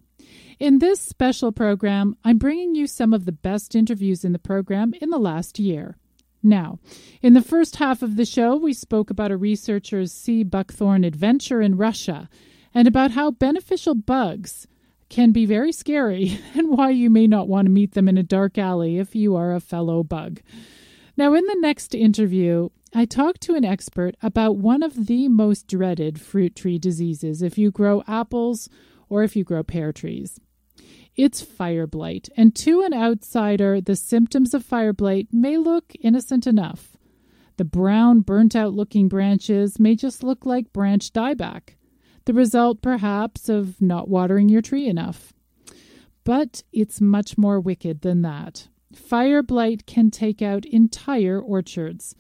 [0.60, 4.94] In this special program, I'm bringing you some of the best interviews in the program
[5.00, 5.96] in the last year.
[6.44, 6.80] Now,
[7.22, 11.62] in the first half of the show, we spoke about a researcher's sea buckthorn adventure
[11.62, 12.28] in Russia
[12.74, 14.68] and about how beneficial bugs
[15.10, 18.24] can be very scary and why you may not want to meet them in a
[18.24, 20.42] dark alley if you are a fellow bug.
[21.18, 25.68] Now, in the next interview, I talked to an expert about one of the most
[25.68, 28.70] dreaded fruit tree diseases if you grow apples
[29.10, 30.40] or if you grow pear trees.
[31.16, 36.48] It's fire blight, and to an outsider, the symptoms of fire blight may look innocent
[36.48, 36.96] enough.
[37.58, 41.74] The brown, burnt out looking branches may just look like branch dieback
[42.26, 45.34] the result perhaps of not watering your tree enough.
[46.24, 48.68] But it's much more wicked than that.
[48.94, 52.16] Fire blight can take out entire orchards.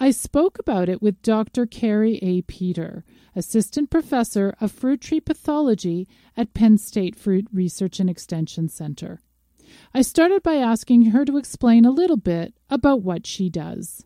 [0.00, 1.66] I spoke about it with Dr.
[1.66, 2.42] Kari A.
[2.42, 9.20] Peter, Assistant Professor of Fruit Tree Pathology at Penn State Fruit Research and Extension Center.
[9.92, 14.04] I started by asking her to explain a little bit about what she does.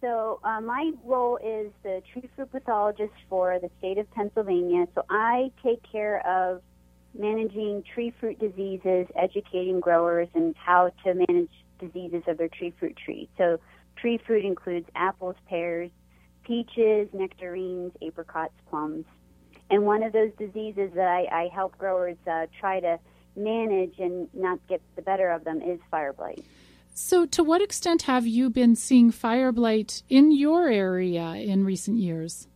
[0.00, 4.86] So, uh, my role is the tree fruit pathologist for the state of Pennsylvania.
[4.94, 6.62] So, I take care of
[7.18, 12.96] managing tree fruit diseases, educating growers, and how to manage diseases of their tree fruit
[12.96, 13.28] tree.
[13.36, 13.58] So,
[14.00, 15.90] Tree fruit includes apples, pears,
[16.44, 19.04] peaches, nectarines, apricots, plums.
[19.68, 22.98] And one of those diseases that I, I help growers uh, try to
[23.36, 26.44] manage and not get the better of them is fire blight.
[27.02, 31.96] So, to what extent have you been seeing fire blight in your area in recent
[31.96, 32.46] years?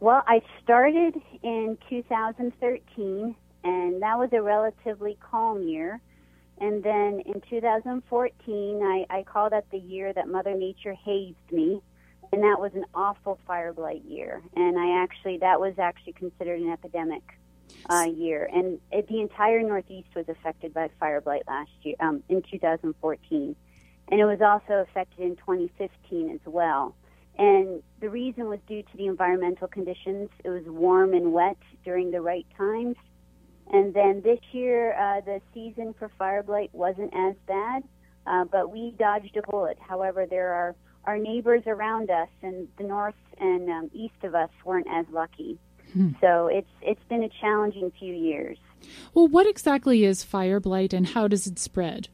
[0.00, 6.00] Well, I started in 2013, and that was a relatively calm year.
[6.58, 11.80] And then in 2014, I, I call that the year that Mother Nature hazed me.
[12.32, 14.42] And that was an awful fire blight year.
[14.56, 17.22] And I actually, that was actually considered an epidemic
[17.88, 18.48] uh, year.
[18.52, 23.56] And it, the entire Northeast was affected by fire blight last year, um, in 2014.
[24.08, 26.94] And it was also affected in 2015 as well.
[27.38, 30.30] And the reason was due to the environmental conditions.
[30.44, 32.96] It was warm and wet during the right times
[33.68, 37.82] and then this year, uh, the season for fire blight wasn't as bad,
[38.26, 39.76] uh, but we dodged a bullet.
[39.80, 44.50] However, there are our neighbors around us, and the north and um, east of us
[44.64, 45.58] weren't as lucky.
[45.96, 46.10] Hmm.
[46.20, 48.58] So it's it's been a challenging few years.
[49.14, 52.08] Well, what exactly is fire blight, and how does it spread?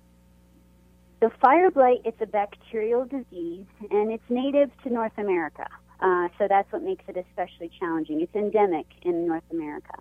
[1.21, 5.67] So fire blight it's a bacterial disease, and it's native to North America.
[5.99, 8.21] Uh, so that's what makes it especially challenging.
[8.21, 9.95] It's endemic in North America.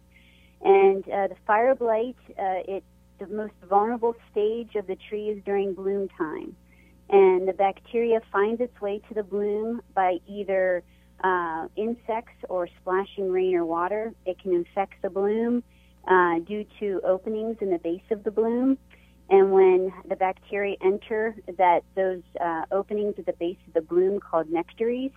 [0.62, 2.84] And uh, the fire blight, uh, it
[3.18, 6.56] the most vulnerable stage of the tree is during bloom time,
[7.10, 10.84] and the bacteria finds its way to the bloom by either
[11.24, 14.14] uh, insects or splashing rain or water.
[14.26, 15.64] It can infect the bloom
[16.08, 18.78] uh, due to openings in the base of the bloom.
[19.30, 24.20] And when the bacteria enter that those uh, openings at the base of the bloom
[24.20, 25.14] called nectaries,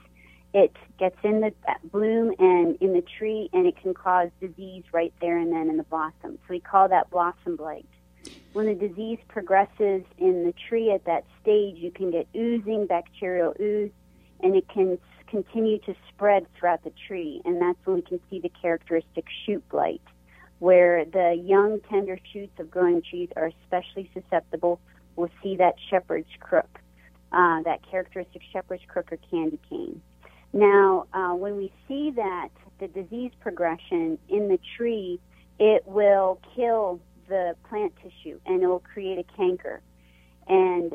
[0.53, 1.53] it gets in the
[1.91, 5.77] bloom and in the tree and it can cause disease right there and then in
[5.77, 6.39] the blossom.
[6.39, 7.89] So we call that blossom blight.
[8.53, 13.53] When the disease progresses in the tree at that stage, you can get oozing bacterial
[13.61, 13.91] ooze
[14.41, 14.97] and it can
[15.35, 17.43] continue to spread throughout the tree.
[17.45, 20.01] And that's when we can see the characteristic shoot blight,
[20.61, 24.79] where the young tender shoots of growing trees are especially susceptible.
[25.17, 26.79] We'll see that shepherd's crook,
[27.33, 30.01] uh, that characteristic shepherd's crook or candy cane.
[30.53, 35.19] Now, uh, when we see that the disease progression in the tree,
[35.59, 39.81] it will kill the plant tissue and it will create a canker.
[40.47, 40.95] And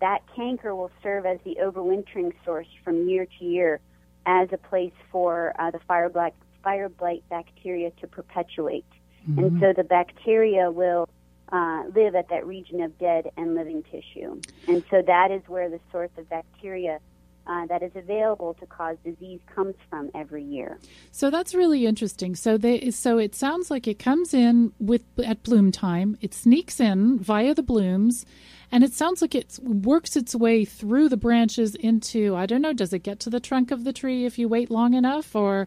[0.00, 3.80] that canker will serve as the overwintering source from year to year
[4.26, 8.84] as a place for uh, the fire blight, fire blight bacteria to perpetuate.
[9.28, 9.38] Mm-hmm.
[9.38, 11.08] And so the bacteria will
[11.52, 14.40] uh, live at that region of dead and living tissue.
[14.68, 17.00] And so that is where the source of bacteria
[17.46, 20.78] uh, that is available to cause disease comes from every year.
[21.10, 22.36] So that's really interesting.
[22.36, 26.16] So they, so it sounds like it comes in with at bloom time.
[26.20, 28.24] It sneaks in via the blooms,
[28.72, 32.72] and it sounds like it works its way through the branches into I don't know.
[32.72, 35.66] Does it get to the trunk of the tree if you wait long enough, or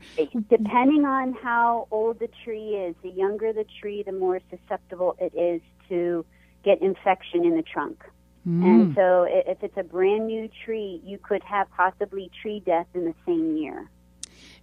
[0.50, 5.34] depending on how old the tree is, the younger the tree, the more susceptible it
[5.36, 6.26] is to
[6.64, 8.04] get infection in the trunk.
[8.48, 8.64] Mm.
[8.64, 13.06] And so if it's a brand new tree, you could have possibly tree death in
[13.06, 13.90] the same year.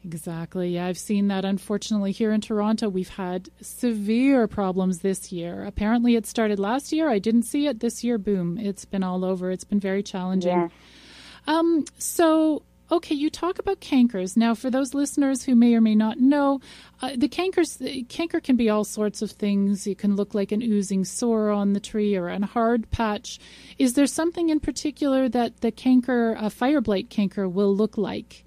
[0.04, 0.78] Exactly.
[0.78, 2.88] I've seen that unfortunately here in Toronto.
[2.88, 5.64] We've had severe problems this year.
[5.64, 7.08] Apparently, it started last year.
[7.08, 8.16] I didn't see it this year.
[8.16, 8.56] Boom.
[8.58, 9.50] It's been all over.
[9.50, 10.56] It's been very challenging.
[10.56, 10.70] Yes.
[11.46, 14.36] Um, so, Okay, you talk about cankers.
[14.36, 16.60] Now, for those listeners who may or may not know,
[17.00, 19.86] uh, the cankers the canker can be all sorts of things.
[19.86, 23.38] It can look like an oozing sore on the tree or a hard patch.
[23.78, 28.44] Is there something in particular that the canker, a fire blight canker, will look like?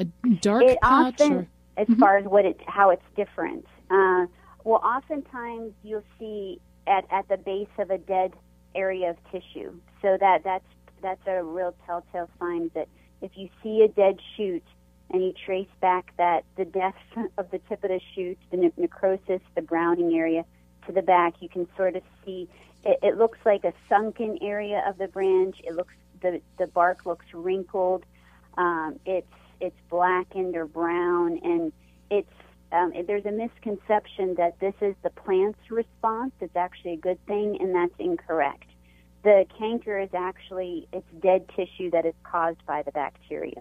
[0.00, 0.04] A
[0.40, 1.48] dark it patch, often, or?
[1.76, 2.00] as mm-hmm.
[2.00, 3.66] far as what it, how it's different.
[3.90, 4.26] Uh,
[4.64, 8.32] well, oftentimes you'll see at at the base of a dead
[8.74, 9.72] area of tissue.
[10.00, 10.64] So that that's
[11.02, 12.88] that's a real telltale sign that
[13.20, 14.64] if you see a dead shoot
[15.10, 16.94] and you trace back that the death
[17.38, 20.44] of the tip of the shoot, the ne- necrosis, the browning area
[20.86, 22.48] to the back, you can sort of see
[22.84, 25.56] it, it looks like a sunken area of the branch.
[25.64, 28.04] It looks the the bark looks wrinkled.
[28.56, 29.26] Um, it's
[29.60, 31.72] it's blackened or brown, and
[32.10, 32.28] it's
[32.72, 36.32] um, there's a misconception that this is the plant's response.
[36.40, 38.66] It's actually a good thing, and that's incorrect.
[39.22, 43.60] The canker is actually it's dead tissue that is caused by the bacteria.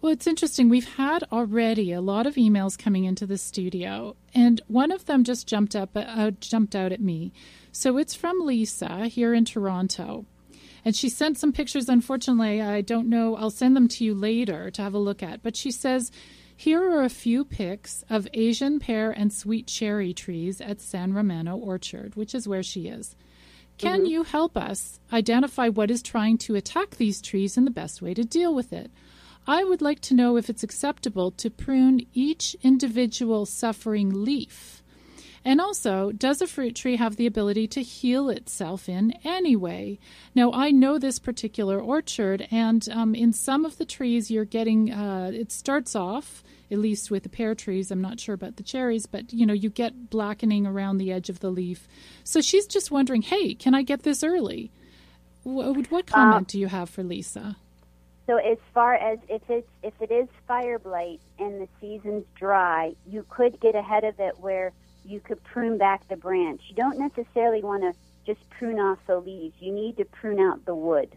[0.00, 0.68] Well, it's interesting.
[0.68, 5.24] We've had already a lot of emails coming into the studio, and one of them
[5.24, 7.32] just jumped up, uh, jumped out at me.
[7.70, 10.26] So it's from Lisa here in Toronto.
[10.84, 11.88] And she sent some pictures.
[11.88, 13.36] Unfortunately, I don't know.
[13.36, 15.42] I'll send them to you later to have a look at.
[15.42, 16.10] But she says,
[16.56, 21.56] here are a few pics of Asian pear and sweet cherry trees at San Romano
[21.56, 23.16] Orchard, which is where she is.
[23.78, 24.06] Can mm-hmm.
[24.06, 28.14] you help us identify what is trying to attack these trees and the best way
[28.14, 28.90] to deal with it?
[29.46, 34.81] I would like to know if it's acceptable to prune each individual suffering leaf
[35.44, 39.98] and also, does a fruit tree have the ability to heal itself in any way?
[40.34, 44.92] Now, I know this particular orchard, and um, in some of the trees, you're getting
[44.92, 47.90] uh, it starts off, at least with the pear trees.
[47.90, 51.28] I'm not sure about the cherries, but you know, you get blackening around the edge
[51.28, 51.88] of the leaf.
[52.22, 54.70] So she's just wondering, hey, can I get this early?
[55.42, 57.56] What, what comment uh, do you have for Lisa?
[58.26, 62.94] So as far as if it's if it is fire blight and the season's dry,
[63.10, 64.72] you could get ahead of it where
[65.04, 66.62] you could prune back the branch.
[66.68, 67.94] You don't necessarily want to
[68.26, 69.54] just prune off the leaves.
[69.58, 71.10] You need to prune out the wood.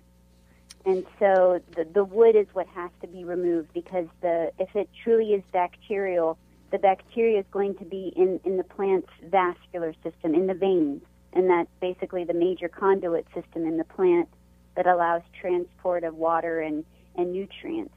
[0.86, 4.90] And so the, the wood is what has to be removed because the if it
[5.04, 6.38] truly is bacterial,
[6.72, 11.02] the bacteria is going to be in, in the plant's vascular system, in the veins.
[11.34, 14.30] And that's basically the major conduit system in the plant
[14.76, 17.96] that allows transport of water and, and nutrients.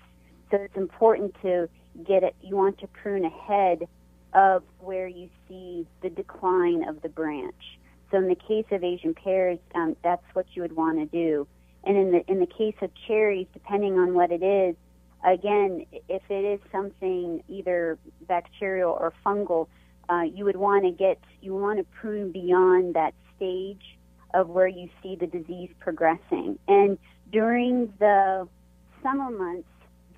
[0.50, 1.68] So it's important to
[2.04, 3.86] get it, you want to prune ahead
[4.32, 7.78] of where you see the decline of the branch.
[8.10, 11.46] So in the case of Asian pears, um, that's what you would want to do.
[11.84, 14.76] And in the in the case of cherries, depending on what it is,
[15.24, 19.68] again, if it is something either bacterial or fungal,
[20.08, 23.98] uh, you would want to get you want to prune beyond that stage
[24.34, 26.58] of where you see the disease progressing.
[26.66, 26.98] And
[27.30, 28.48] during the
[29.02, 29.68] summer months,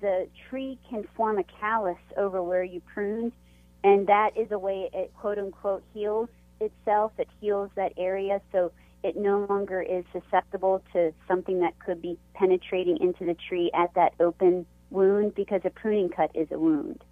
[0.01, 3.31] the tree can form a callus over where you pruned,
[3.83, 6.29] and that is a way it quote unquote heals
[6.59, 7.11] itself.
[7.17, 8.71] It heals that area, so
[9.03, 13.93] it no longer is susceptible to something that could be penetrating into the tree at
[13.95, 17.03] that open wound because a pruning cut is a wound.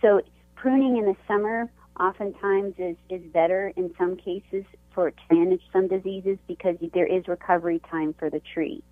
[0.00, 0.20] So
[0.54, 4.64] pruning in the summer oftentimes is, is better in some cases
[4.94, 8.82] for to manage some diseases because there is recovery time for the tree.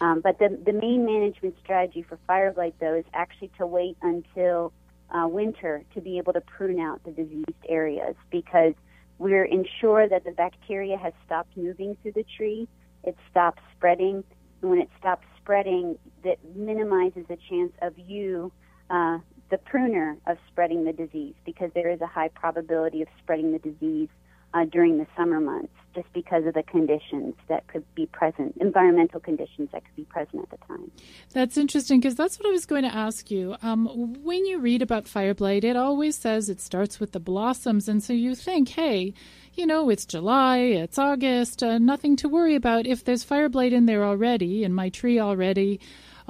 [0.00, 3.96] Um, but the, the main management strategy for fire blight, though, is actually to wait
[4.00, 4.72] until
[5.10, 8.74] uh, winter to be able to prune out the diseased areas because
[9.18, 12.68] we're ensure that the bacteria has stopped moving through the tree,
[13.04, 14.24] it stops spreading,
[14.62, 18.52] and when it stops spreading, that minimizes the chance of you,
[18.88, 19.18] uh,
[19.50, 23.58] the pruner, of spreading the disease because there is a high probability of spreading the
[23.58, 24.08] disease
[24.54, 29.18] uh, during the summer months just because of the conditions that could be present, environmental
[29.20, 30.90] conditions that could be present at the time.
[31.32, 33.56] That's interesting because that's what I was going to ask you.
[33.62, 37.88] Um, when you read about fire blight, it always says it starts with the blossoms.
[37.88, 39.14] And so you think, hey,
[39.54, 42.86] you know, it's July, it's August, uh, nothing to worry about.
[42.86, 45.80] If there's fire blight in there already, in my tree already,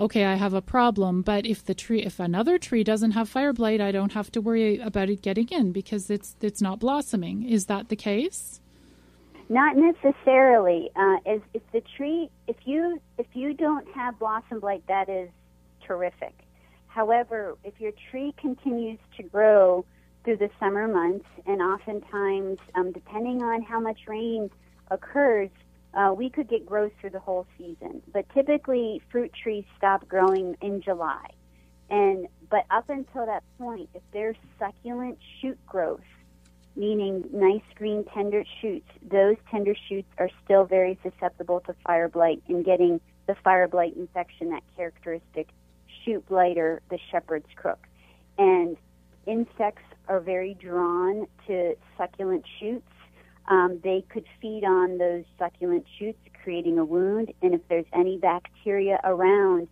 [0.00, 1.22] okay, I have a problem.
[1.22, 4.40] But if the tree, if another tree doesn't have fire blight, I don't have to
[4.40, 7.48] worry about it getting in because it's it's not blossoming.
[7.48, 8.60] Is that the case?
[9.50, 10.90] Not necessarily.
[10.94, 15.28] Uh, if, if the tree, if you if you don't have blossom blight, that is
[15.86, 16.34] terrific.
[16.86, 19.84] However, if your tree continues to grow
[20.24, 24.50] through the summer months, and oftentimes, um, depending on how much rain
[24.90, 25.50] occurs,
[25.94, 28.02] uh, we could get growth through the whole season.
[28.12, 31.26] But typically, fruit trees stop growing in July.
[31.88, 36.00] And but up until that point, if there's succulent shoot growth,
[36.76, 42.42] meaning nice green tender shoots, those tender shoots are still very susceptible to fire blight
[42.48, 45.48] and getting the fire blight infection, that characteristic
[46.04, 47.86] shoot blight or the shepherd's crook.
[48.38, 48.76] And
[49.26, 52.89] insects are very drawn to succulent shoots
[53.50, 57.32] um, they could feed on those succulent shoots, creating a wound.
[57.42, 59.68] And if there's any bacteria around,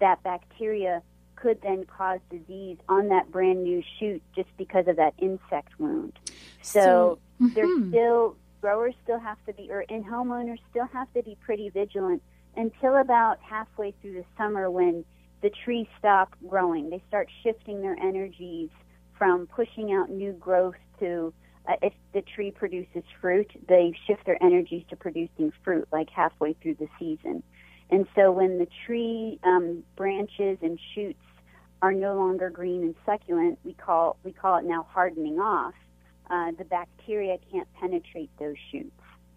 [0.00, 1.02] that bacteria
[1.34, 6.12] could then cause disease on that brand new shoot just because of that insect wound.
[6.60, 7.54] So, so mm-hmm.
[7.54, 11.70] there's still growers still have to be, or and homeowners still have to be pretty
[11.70, 12.22] vigilant
[12.56, 15.04] until about halfway through the summer when
[15.40, 16.90] the trees stop growing.
[16.90, 18.68] They start shifting their energies
[19.18, 21.32] from pushing out new growth to
[21.68, 26.54] uh, if the tree produces fruit, they shift their energies to producing fruit like halfway
[26.54, 27.42] through the season.
[27.90, 31.22] And so when the tree um, branches and shoots
[31.82, 35.74] are no longer green and succulent, we call we call it now hardening off.
[36.30, 38.90] Uh, the bacteria can't penetrate those shoots.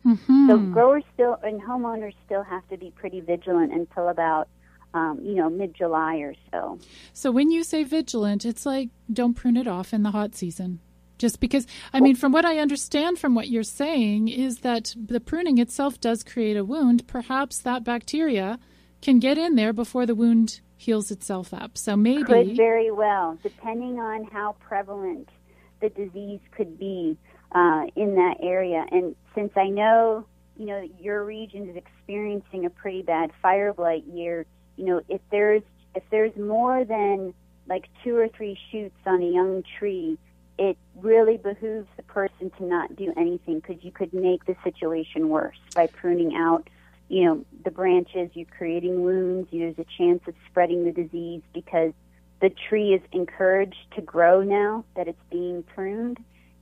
[0.05, 0.47] Mm-hmm.
[0.47, 4.47] So growers still and homeowners still have to be pretty vigilant until about
[4.93, 6.79] um, you know mid July or so.
[7.13, 10.79] So when you say vigilant, it's like don't prune it off in the hot season.
[11.17, 15.19] Just because, I mean, from what I understand from what you're saying, is that the
[15.19, 17.07] pruning itself does create a wound.
[17.07, 18.59] Perhaps that bacteria
[19.01, 21.77] can get in there before the wound heals itself up.
[21.77, 22.23] So maybe.
[22.23, 25.29] Could very well, depending on how prevalent
[25.81, 27.17] the disease could be
[27.53, 28.85] uh, in that area.
[28.91, 30.25] And since I know,
[30.57, 34.45] you know, your region is experiencing a pretty bad fire blight year,
[34.77, 35.63] you know, if there's
[35.95, 37.33] if there's more than
[37.67, 40.17] like two or three shoots on a young tree,
[40.57, 45.29] it really behooves the person to not do anything because you could make the situation
[45.29, 46.69] worse by pruning out,
[47.09, 48.29] you know, the branches.
[48.33, 49.49] You're creating wounds.
[49.51, 51.91] There's a chance of spreading the disease because
[52.41, 56.19] the tree is encouraged to grow now that it's being pruned,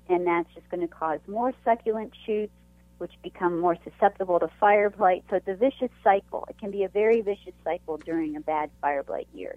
[0.10, 2.54] and that's just going to cause more succulent shoots,
[2.98, 5.24] which become more susceptible to fire blight.
[5.30, 6.46] So it's a vicious cycle.
[6.50, 9.56] It can be a very vicious cycle during a bad fire blight year.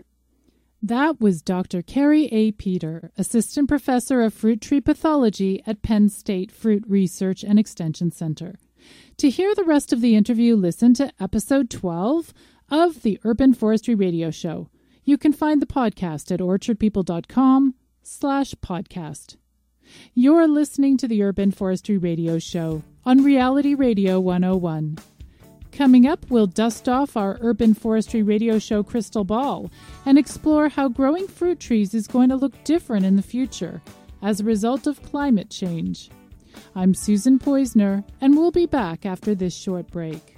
[0.86, 1.82] That was Dr.
[1.82, 2.52] Kari A.
[2.52, 8.54] Peter, Assistant Professor of Fruit Tree Pathology at Penn State Fruit Research and Extension Center.
[9.16, 12.32] To hear the rest of the interview, listen to episode 12
[12.70, 14.68] of the Urban Forestry Radio Show.
[15.02, 17.74] You can find the podcast at orchardpeople.com
[18.04, 19.38] slash podcast.
[20.14, 24.98] You're listening to the Urban Forestry Radio Show on Reality Radio 101.
[25.72, 29.70] Coming up, we'll dust off our urban forestry radio show crystal ball
[30.04, 33.82] and explore how growing fruit trees is going to look different in the future
[34.22, 36.10] as a result of climate change.
[36.74, 40.35] I'm Susan Poizner, and we'll be back after this short break.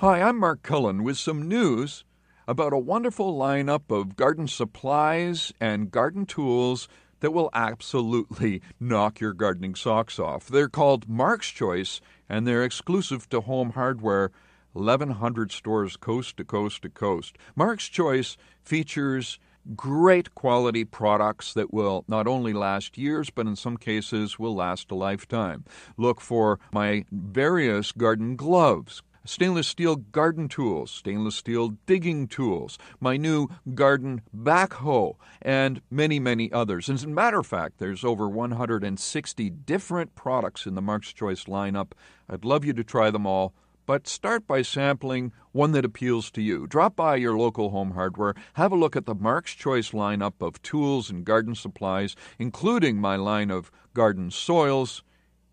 [0.00, 2.04] Hi, I'm Mark Cullen with some news
[2.48, 6.88] about a wonderful lineup of garden supplies and garden tools
[7.20, 10.48] that will absolutely knock your gardening socks off.
[10.48, 14.30] They're called Mark's Choice and they're exclusive to Home Hardware.
[14.72, 17.36] 1,100 stores coast to coast to coast.
[17.54, 19.38] Mark's Choice features
[19.76, 24.90] great quality products that will not only last years, but in some cases will last
[24.90, 25.62] a lifetime.
[25.98, 33.16] Look for my various garden gloves, stainless steel garden tools, stainless steel digging tools, my
[33.16, 36.88] new garden backhoe, and many, many others.
[36.88, 41.44] And As a matter of fact, there's over 160 different products in the Mark's Choice
[41.44, 41.92] lineup.
[42.28, 43.54] I'd love you to try them all.
[43.86, 46.68] But start by sampling one that appeals to you.
[46.68, 50.62] Drop by your local home hardware, have a look at the Mark's Choice lineup of
[50.62, 55.02] tools and garden supplies, including my line of garden soils,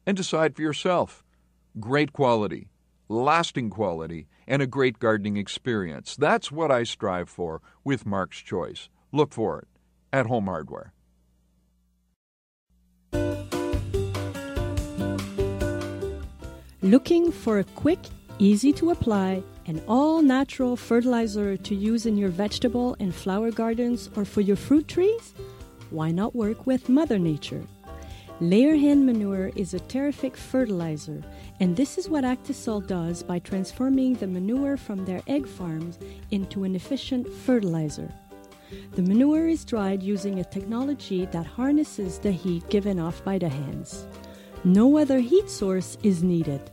[0.06, 1.24] and decide for yourself.
[1.80, 2.70] Great quality,
[3.10, 6.16] lasting quality, and a great gardening experience.
[6.16, 8.90] That's what I strive for with Mark's Choice.
[9.12, 9.68] Look for it
[10.14, 10.94] at Home Hardware.
[16.82, 18.00] Looking for a quick,
[18.40, 24.10] easy to apply, and all natural fertilizer to use in your vegetable and flower gardens
[24.16, 25.34] or for your fruit trees?
[25.90, 27.64] Why not work with Mother Nature?
[28.40, 31.24] Layer hen manure is a terrific fertilizer,
[31.60, 35.98] and this is what Actisol does by transforming the manure from their egg farms
[36.30, 38.14] into an efficient fertilizer.
[38.92, 43.50] The manure is dried using a technology that harnesses the heat given off by the
[43.50, 44.06] hens.
[44.64, 46.70] No other heat source is needed.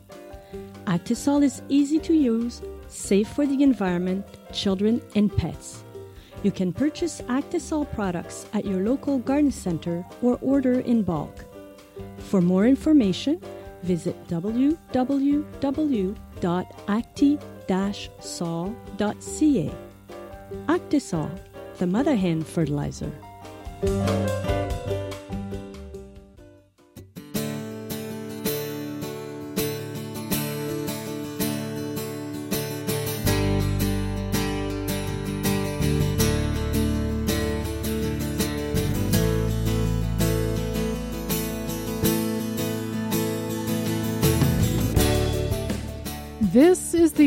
[0.84, 5.82] Actisol is easy to use, safe for the environment, children, and pets.
[6.42, 11.46] You can purchase Actisol products at your local garden center or order in bulk.
[12.18, 13.40] For more information,
[13.82, 14.74] visit www.acti-sol.ca.
[20.66, 21.30] Actisol,
[21.78, 23.12] the mother hen fertilizer.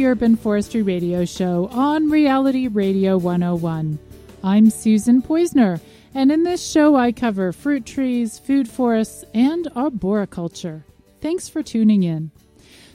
[0.08, 4.00] Urban Forestry Radio Show on Reality Radio 101.
[4.42, 5.82] I'm Susan Poizner,
[6.14, 10.86] and in this show I cover fruit trees, food forests, and arboriculture.
[11.20, 12.32] Thanks for tuning in.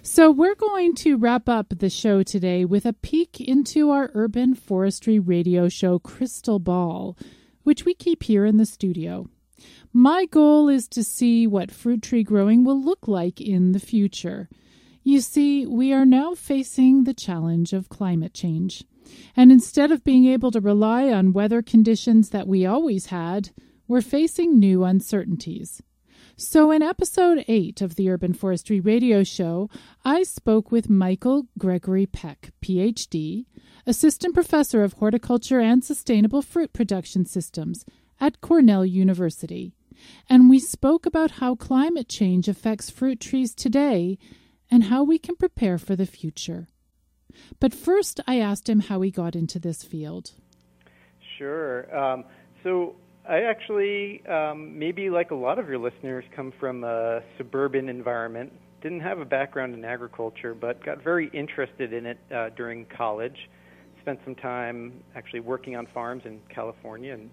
[0.01, 4.55] So, we're going to wrap up the show today with a peek into our Urban
[4.55, 7.19] Forestry Radio Show crystal ball,
[7.63, 9.29] which we keep here in the studio.
[9.93, 14.49] My goal is to see what fruit tree growing will look like in the future.
[15.05, 18.85] You see, we are now facing the challenge of climate change.
[19.37, 23.51] And instead of being able to rely on weather conditions that we always had,
[23.89, 25.83] we're facing new uncertainties.
[26.37, 29.69] So, in episode 8 of the Urban Forestry Radio Show,
[30.05, 33.47] I spoke with Michael Gregory Peck, PhD,
[33.87, 37.85] Assistant Professor of Horticulture and Sustainable Fruit Production Systems
[38.21, 39.73] at Cornell University.
[40.29, 44.17] And we spoke about how climate change affects fruit trees today
[44.73, 46.67] and how we can prepare for the future.
[47.61, 50.33] But first, I asked him how he got into this field.
[51.37, 51.95] Sure.
[51.97, 52.25] Um,
[52.65, 52.97] so,
[53.29, 58.53] I actually, um, maybe like a lot of your listeners, come from a suburban environment.
[58.81, 63.37] Didn't have a background in agriculture, but got very interested in it uh, during college.
[64.01, 67.31] Spent some time actually working on farms in California and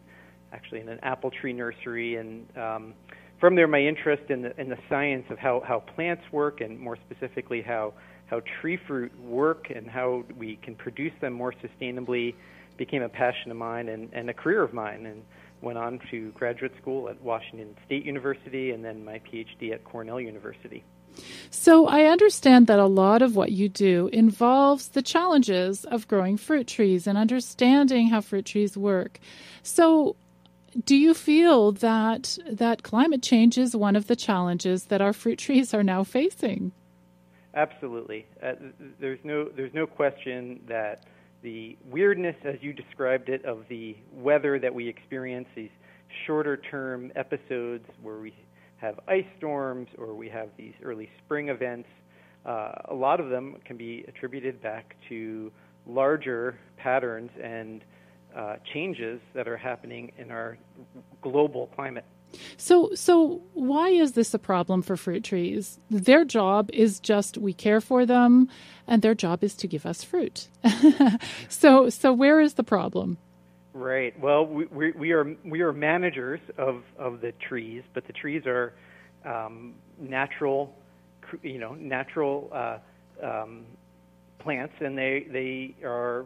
[0.52, 2.18] actually in an apple tree nursery.
[2.18, 2.94] And um,
[3.40, 6.80] from there, my interest in the, in the science of how, how plants work and
[6.80, 7.94] more specifically how,
[8.28, 12.36] how tree fruit work and how we can produce them more sustainably
[12.78, 15.06] became a passion of mine and, and a career of mine.
[15.06, 15.24] And
[15.62, 20.20] went on to graduate school at Washington State University and then my PhD at Cornell
[20.20, 20.84] University.
[21.50, 26.38] So, I understand that a lot of what you do involves the challenges of growing
[26.38, 29.20] fruit trees and understanding how fruit trees work.
[29.64, 30.16] So,
[30.84, 35.40] do you feel that that climate change is one of the challenges that our fruit
[35.40, 36.72] trees are now facing?
[37.54, 38.26] Absolutely.
[38.44, 38.54] Uh,
[39.00, 41.06] there's no there's no question that
[41.42, 45.70] the weirdness, as you described it, of the weather that we experience, these
[46.26, 48.34] shorter term episodes where we
[48.78, 51.90] have ice storms or we have these early spring events,
[52.46, 55.52] uh, a lot of them can be attributed back to
[55.86, 57.84] larger patterns and
[58.36, 60.58] uh, changes that are happening in our
[61.22, 62.06] global climate.
[62.58, 65.80] So, so why is this a problem for fruit trees?
[65.90, 68.50] Their job is just we care for them,
[68.88, 70.48] and their job is to give us fruit.
[71.50, 73.18] so, so where is the problem?
[73.74, 74.20] Right.
[74.20, 78.44] Well, we, we, we, are we are managers of, of the trees, but the trees
[78.46, 78.74] are
[79.26, 80.76] um, natural,
[81.44, 82.78] you know, natural uh,
[83.24, 83.66] um,
[84.40, 86.26] plants, and they they are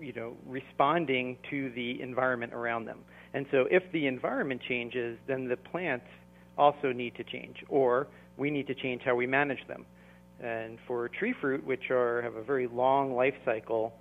[0.00, 3.00] you know responding to the environment around them.
[3.34, 6.06] And so if the environment changes, then the plants
[6.58, 9.86] also need to change, or we need to change how we manage them.
[10.40, 13.92] And for tree fruit, which are have a very long life cycle,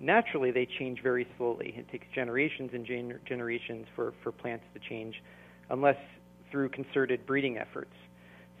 [0.00, 1.74] naturally they change very slowly.
[1.76, 5.22] It takes generations and gen- generations for, for plants to change,
[5.70, 5.96] unless
[6.50, 7.94] through concerted breeding efforts.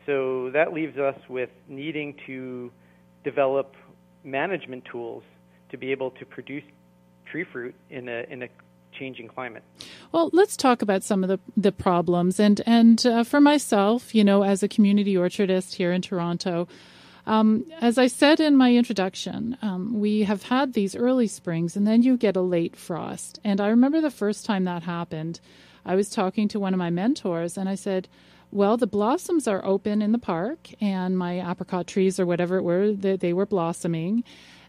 [0.06, 2.72] So that leaves us with needing to
[3.24, 3.74] develop
[4.24, 5.22] management tools
[5.70, 6.62] to be able to produce
[7.30, 8.48] tree fruit in a, in a
[8.98, 9.62] changing climate.
[10.12, 12.40] Well, let's talk about some of the, the problems.
[12.40, 16.66] And, and uh, for myself, you know, as a community orchardist here in Toronto,
[17.26, 21.86] um, as I said in my introduction, um, we have had these early springs and
[21.86, 23.38] then you get a late frost.
[23.44, 25.40] And I remember the first time that happened,
[25.84, 28.08] I was talking to one of my mentors and I said,
[28.50, 32.62] well, the blossoms are open in the park, and my apricot trees or whatever it
[32.62, 34.24] were, they, they were blossoming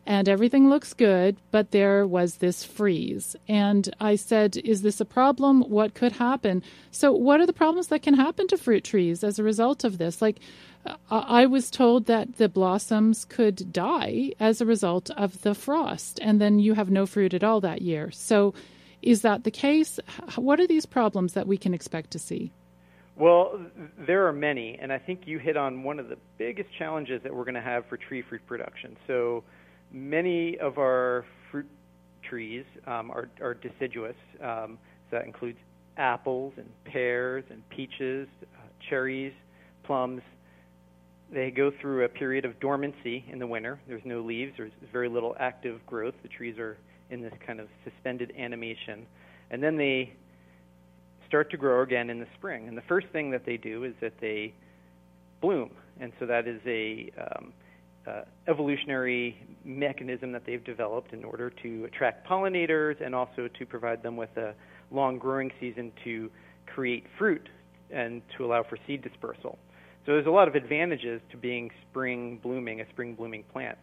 [0.06, 3.36] and everything looks good, but there was this freeze.
[3.48, 5.62] And I said, Is this a problem?
[5.62, 6.64] What could happen?
[6.92, 9.98] So, what are the problems that can happen to fruit trees as a result of
[9.98, 10.22] this?
[10.22, 10.40] Like,
[10.86, 16.20] uh, I was told that the blossoms could die as a result of the frost,
[16.22, 18.12] and then you have no fruit at all that year.
[18.12, 18.54] So,
[19.02, 20.00] is that the case?
[20.36, 22.52] What are these problems that we can expect to see?
[23.16, 23.60] Well,
[23.98, 27.36] there are many, and I think you hit on one of the biggest challenges that
[27.36, 28.96] we're going to have for tree fruit production.
[29.08, 29.44] So,
[29.92, 31.68] many of our fruit
[32.28, 34.16] trees um, are, are, deciduous.
[34.42, 34.78] Um,
[35.10, 35.58] so that includes
[35.98, 39.34] apples and pears and peaches, uh, cherries,
[39.84, 40.22] plums.
[41.32, 43.80] They go through a period of dormancy in the winter.
[43.88, 46.16] There's no leaves, there's very little active growth.
[46.24, 46.78] The trees are
[47.10, 49.06] in this kind of suspended animation.
[49.52, 50.14] And then they
[51.28, 52.68] start to grow again in the spring.
[52.68, 54.54] And the first thing that they do is that they
[55.42, 55.72] bloom.
[56.00, 57.54] And so that is a um,
[58.10, 64.02] uh, evolutionary mechanism that they've developed in order to attract pollinators and also to provide
[64.02, 64.54] them with a
[64.92, 66.30] long growing season to
[66.66, 67.48] create fruit
[67.92, 69.58] and to allow for seed dispersal.
[70.06, 73.78] So there's a lot of advantages to being spring blooming, a spring blooming plant.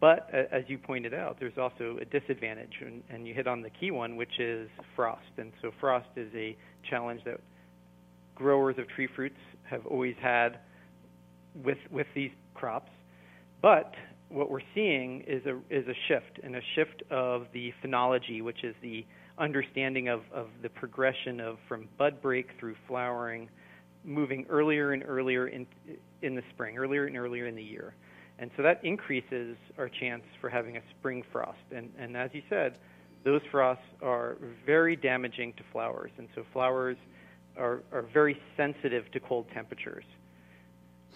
[0.00, 3.70] But as you pointed out, there's also a disadvantage, and, and you hit on the
[3.70, 5.26] key one, which is frost.
[5.38, 6.56] And so frost is a
[6.88, 7.40] challenge that
[8.34, 10.58] growers of tree fruits have always had
[11.64, 12.90] with with these crops
[13.62, 13.94] but
[14.28, 18.64] what we're seeing is a is a shift and a shift of the phenology, which
[18.64, 19.06] is the
[19.38, 23.48] understanding of, of the progression of from bud break through flowering,
[24.04, 25.66] moving earlier and earlier in
[26.22, 27.94] in the spring, earlier and earlier in the year.
[28.38, 31.58] And so that increases our chance for having a spring frost.
[31.70, 32.78] And, and as you said,
[33.24, 34.36] those frosts are
[34.66, 36.10] very damaging to flowers.
[36.18, 36.96] And so flowers
[37.56, 40.04] are, are very sensitive to cold temperatures.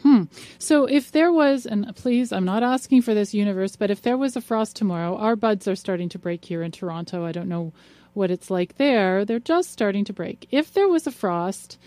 [0.02, 0.24] Hmm.
[0.58, 4.16] So if there was, and please, I'm not asking for this universe, but if there
[4.16, 7.24] was a frost tomorrow, our buds are starting to break here in Toronto.
[7.24, 7.72] I don't know
[8.12, 9.24] what it's like there.
[9.24, 10.48] They're just starting to break.
[10.50, 11.78] If there was a frost,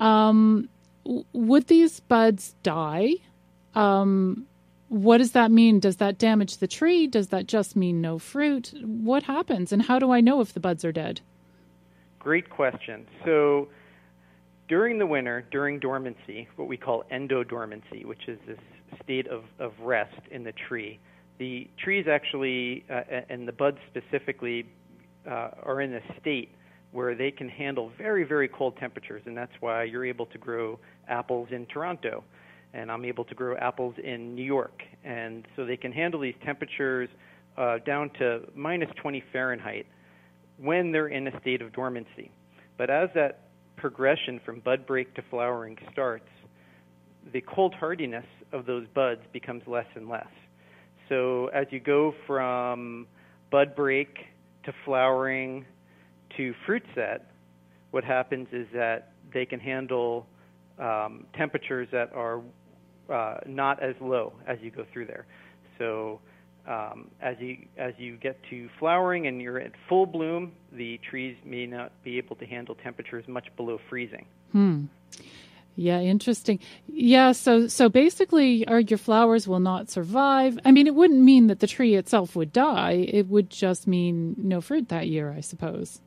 [0.00, 0.68] um,
[1.04, 3.14] would these buds die?
[3.74, 4.46] Um,
[4.88, 5.80] what does that mean?
[5.80, 7.06] Does that damage the tree?
[7.06, 8.74] Does that just mean no fruit?
[8.82, 9.72] What happens?
[9.72, 11.20] And how do I know if the buds are dead?
[12.18, 13.06] Great question.
[13.24, 13.68] So
[14.72, 18.56] during the winter, during dormancy, what we call endodormancy, which is this
[19.04, 20.98] state of, of rest in the tree,
[21.38, 24.64] the trees actually, uh, and the buds specifically,
[25.26, 26.48] uh, are in a state
[26.90, 30.78] where they can handle very, very cold temperatures, and that's why you're able to grow
[31.06, 32.24] apples in Toronto,
[32.72, 34.80] and I'm able to grow apples in New York.
[35.04, 37.10] And so they can handle these temperatures
[37.58, 39.84] uh, down to minus 20 Fahrenheit
[40.56, 42.30] when they're in a state of dormancy.
[42.78, 43.51] But as that
[43.82, 46.28] progression from bud break to flowering starts,
[47.32, 50.32] the cold hardiness of those buds becomes less and less.
[51.08, 53.08] So as you go from
[53.50, 54.18] bud break
[54.66, 55.66] to flowering
[56.36, 57.32] to fruit set,
[57.90, 60.28] what happens is that they can handle
[60.78, 62.40] um, temperatures that are
[63.12, 65.26] uh, not as low as you go through there.
[65.76, 66.20] So
[66.66, 71.36] um, as you as you get to flowering and you're at full bloom, the trees
[71.44, 74.26] may not be able to handle temperatures much below freezing.
[74.52, 74.84] Hmm.
[75.74, 76.60] Yeah, interesting.
[76.86, 80.58] Yeah, so so basically, our, your flowers will not survive.
[80.64, 83.06] I mean, it wouldn't mean that the tree itself would die.
[83.08, 86.00] It would just mean no fruit that year, I suppose.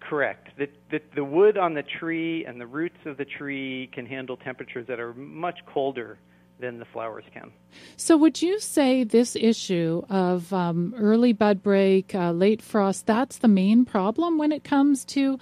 [0.00, 0.48] Correct.
[0.56, 4.38] The, the, the wood on the tree and the roots of the tree can handle
[4.38, 6.18] temperatures that are much colder
[6.60, 7.50] than the flowers can.
[7.96, 13.38] So, would you say this issue of um, early bud break, uh, late frost, that's
[13.38, 15.38] the main problem when it comes to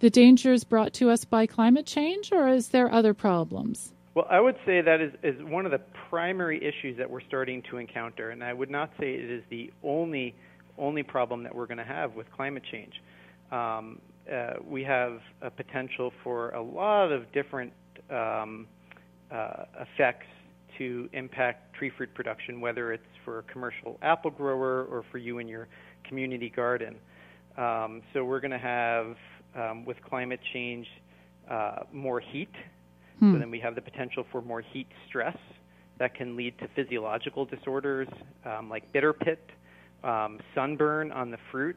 [0.00, 3.92] the dangers brought to us by climate change, or is there other problems?
[4.14, 7.62] Well, I would say that is, is one of the primary issues that we're starting
[7.70, 10.34] to encounter, and I would not say it is the only
[10.78, 13.02] only problem that we're going to have with climate change.
[13.52, 14.00] Um,
[14.32, 17.72] uh, we have a potential for a lot of different
[18.08, 18.66] um,
[19.30, 20.26] uh, effects
[20.80, 25.38] to impact tree fruit production, whether it's for a commercial apple grower or for you
[25.38, 25.68] in your
[26.08, 26.96] community garden.
[27.56, 29.16] Um, so we're going to have,
[29.54, 30.86] um, with climate change,
[31.50, 32.54] uh, more heat.
[33.18, 33.34] Hmm.
[33.34, 35.36] So then we have the potential for more heat stress
[35.98, 38.08] that can lead to physiological disorders
[38.46, 39.50] um, like bitter pit,
[40.02, 41.76] um, sunburn on the fruit,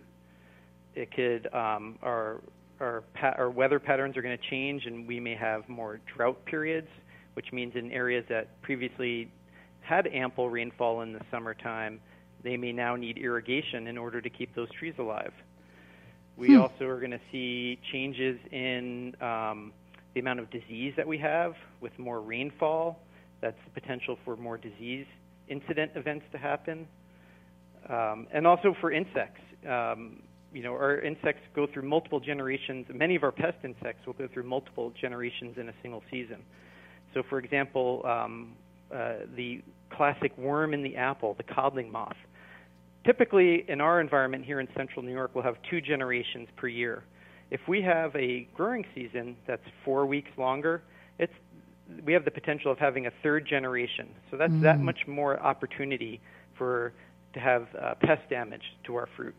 [0.95, 2.41] it could um, our
[2.79, 6.43] our, pa- our weather patterns are going to change, and we may have more drought
[6.45, 6.87] periods,
[7.33, 9.31] which means in areas that previously
[9.81, 11.99] had ample rainfall in the summertime,
[12.43, 15.33] they may now need irrigation in order to keep those trees alive.
[16.35, 16.61] We hmm.
[16.61, 19.71] also are going to see changes in um,
[20.13, 22.99] the amount of disease that we have with more rainfall.
[23.41, 25.05] That's the potential for more disease
[25.47, 26.87] incident events to happen.
[27.89, 29.41] Um, and also for insects.
[29.69, 30.21] Um,
[30.53, 32.85] you know, our insects go through multiple generations.
[32.93, 36.43] Many of our pest insects will go through multiple generations in a single season.
[37.13, 38.53] So, for example, um,
[38.93, 39.61] uh, the
[39.91, 42.17] classic worm in the apple, the codling moth.
[43.05, 47.03] Typically, in our environment here in central New York, we'll have two generations per year.
[47.51, 50.81] If we have a growing season that's four weeks longer,
[51.19, 51.33] it's
[52.05, 54.07] we have the potential of having a third generation.
[54.31, 54.61] So that's mm.
[54.61, 56.21] that much more opportunity
[56.57, 56.93] for
[57.33, 59.35] to have uh, pest damage to our fruit.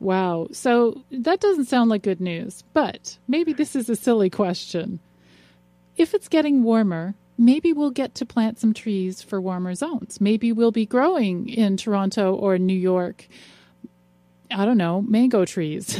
[0.00, 0.48] Wow.
[0.52, 5.00] So that doesn't sound like good news, but maybe this is a silly question.
[5.96, 10.20] If it's getting warmer, maybe we'll get to plant some trees for warmer zones.
[10.20, 13.28] Maybe we'll be growing in Toronto or New York.
[14.50, 15.98] I don't know, mango trees,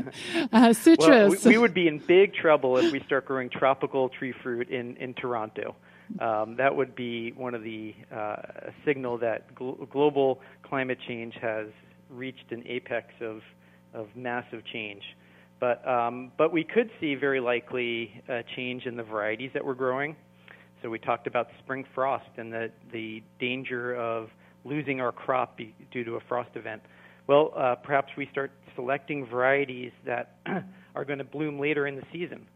[0.52, 1.08] uh, citrus.
[1.08, 4.68] Well, we, we, would be in big trouble if we start growing tropical tree fruit
[4.68, 5.76] in, in Toronto.
[6.18, 8.36] Um, that would be one of the uh,
[8.84, 11.68] signal that gl- global climate change has
[12.10, 13.42] reached an apex of,
[13.94, 15.02] of massive change.
[15.64, 19.72] But, um, but we could see very likely a change in the varieties that we're
[19.72, 20.14] growing.
[20.82, 24.28] So we talked about spring frost and the, the danger of
[24.66, 26.82] losing our crop be, due to a frost event.
[27.28, 30.36] Well, uh, perhaps we start selecting varieties that
[30.94, 32.46] are going to bloom later in the season.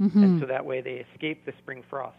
[0.00, 0.22] Mm-hmm.
[0.22, 2.16] And so that way they escape the spring frost.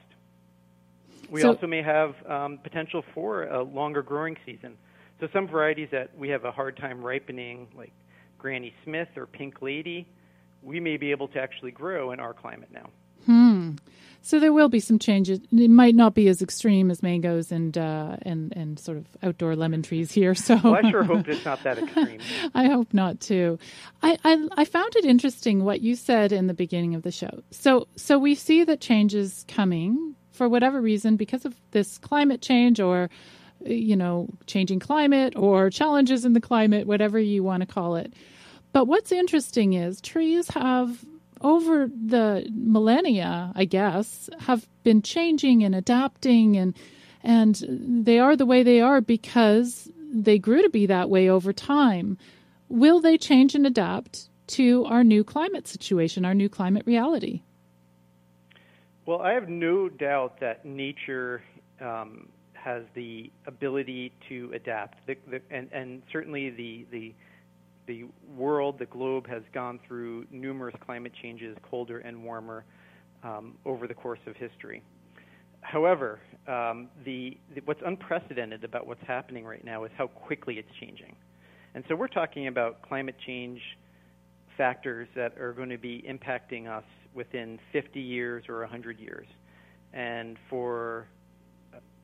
[1.31, 4.75] We so, also may have um, potential for a longer growing season.
[5.21, 7.93] So some varieties that we have a hard time ripening, like
[8.37, 10.05] Granny Smith or Pink Lady,
[10.63, 12.89] we may be able to actually grow in our climate now.
[13.25, 13.71] Hmm.
[14.25, 15.39] So there will be some changes.
[15.51, 19.57] It might not be as extreme as mangoes and uh, and and sort of outdoor
[19.57, 20.33] lemon trees here.
[20.33, 22.21] So well, I sure hope it's not that extreme.
[22.55, 23.59] I hope not too.
[24.01, 27.43] I, I I found it interesting what you said in the beginning of the show.
[27.51, 32.41] So so we see that change is coming for whatever reason because of this climate
[32.41, 33.09] change or
[33.65, 38.13] you know changing climate or challenges in the climate, whatever you want to call it.
[38.73, 41.05] But what's interesting is trees have
[41.41, 46.75] over the millennia, I guess, have been changing and adapting and
[47.25, 51.53] and they are the way they are because they grew to be that way over
[51.53, 52.17] time.
[52.67, 57.41] Will they change and adapt to our new climate situation, our new climate reality?
[59.05, 61.43] Well, I have no doubt that nature
[61.79, 67.15] um, has the ability to adapt, the, the, and, and certainly the, the
[67.87, 68.05] the
[68.35, 72.65] world, the globe, has gone through numerous climate changes, colder and warmer,
[73.23, 74.81] um, over the course of history.
[75.61, 80.69] However, um, the, the, what's unprecedented about what's happening right now is how quickly it's
[80.79, 81.15] changing.
[81.73, 83.59] And so we're talking about climate change
[84.57, 89.27] factors that are going to be impacting us within 50 years or 100 years.
[89.93, 91.07] And for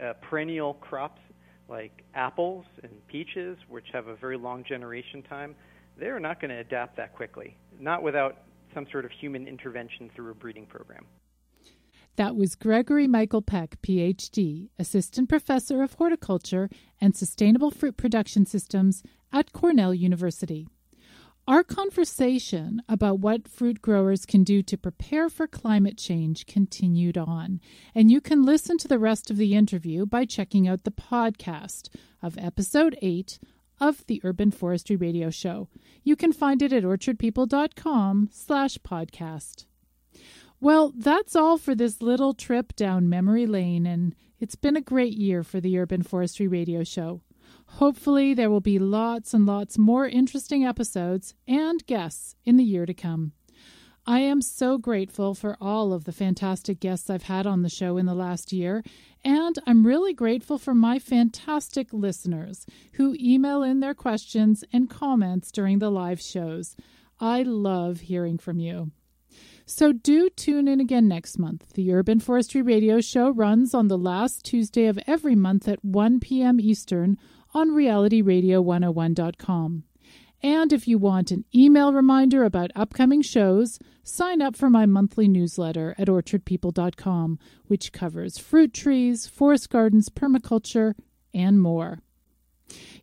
[0.02, 1.20] uh, perennial crops
[1.68, 5.56] like apples and peaches, which have a very long generation time,
[6.00, 8.44] they're not going to adapt that quickly, not without
[8.74, 11.06] some sort of human intervention through a breeding program.
[12.16, 16.70] That was Gregory Michael Peck, PhD, Assistant Professor of Horticulture
[17.00, 20.68] and Sustainable Fruit Production Systems at Cornell University.
[21.48, 27.60] Our conversation about what fruit growers can do to prepare for climate change continued on,
[27.96, 31.90] and you can listen to the rest of the interview by checking out the podcast
[32.22, 33.40] of episode 8
[33.80, 35.70] of the Urban Forestry Radio Show.
[36.04, 39.66] You can find it at orchardpeople.com slash podcast.
[40.62, 45.14] Well, that's all for this little trip down memory lane, and it's been a great
[45.14, 47.22] year for the Urban Forestry Radio Show.
[47.74, 52.86] Hopefully, there will be lots and lots more interesting episodes and guests in the year
[52.86, 53.34] to come.
[54.06, 57.98] I am so grateful for all of the fantastic guests I've had on the show
[57.98, 58.84] in the last year,
[59.24, 65.52] and I'm really grateful for my fantastic listeners who email in their questions and comments
[65.52, 66.76] during the live shows.
[67.20, 68.92] I love hearing from you.
[69.66, 71.74] So do tune in again next month.
[71.74, 76.20] The Urban Forestry Radio Show runs on the last Tuesday of every month at 1
[76.20, 76.60] p.m.
[76.60, 77.20] Eastern
[77.54, 79.84] on realityradio101.com.
[80.42, 85.28] And if you want an email reminder about upcoming shows, sign up for my monthly
[85.28, 90.94] newsletter at orchardpeople.com, which covers fruit trees, forest gardens, permaculture,
[91.34, 92.00] and more.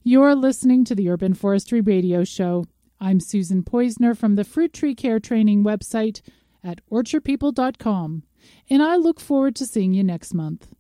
[0.03, 2.65] You're listening to the Urban Forestry Radio Show.
[3.01, 6.23] I'm Susan Poizner from the Fruit Tree Care Training website
[6.65, 8.23] at orchardpeople.com,
[8.71, 10.76] and I look forward to seeing you next month.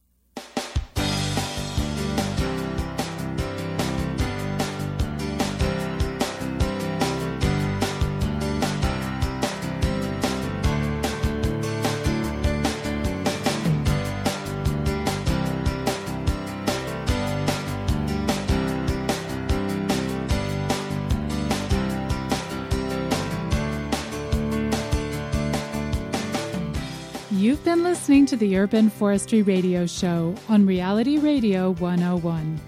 [27.56, 32.60] You've been listening to the Urban Forestry Radio Show on Reality Radio 101.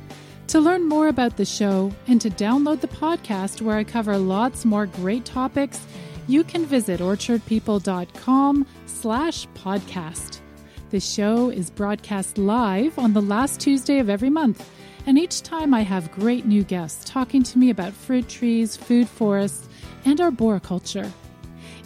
[0.46, 4.64] To learn more about the show and to download the podcast where I cover lots
[4.64, 5.86] more great topics,
[6.26, 10.40] you can visit orchardpeople.com slash podcast.
[10.88, 14.66] The show is broadcast live on the last Tuesday of every month,
[15.06, 19.06] and each time I have great new guests talking to me about fruit trees, food
[19.06, 19.68] forests,
[20.06, 21.12] and arboriculture.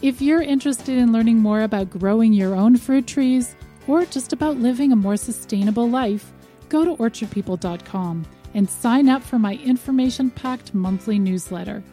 [0.02, 3.54] If you're interested in learning more about growing your own fruit trees
[3.86, 6.32] or just about living a more sustainable life,
[6.68, 11.84] go to orchardpeople.com and sign up for my information packed monthly newsletter.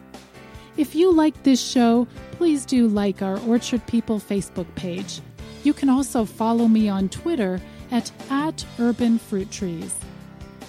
[0.76, 5.20] If you like this show, please do like our Orchard People Facebook page.
[5.62, 7.60] You can also follow me on Twitter
[7.92, 9.96] at, at Urban Fruit Trees.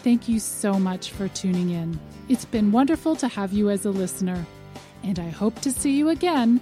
[0.04, 2.00] Thank you so much for tuning in.
[2.30, 4.46] It's been wonderful to have you as a listener,
[5.02, 6.62] and I hope to see you again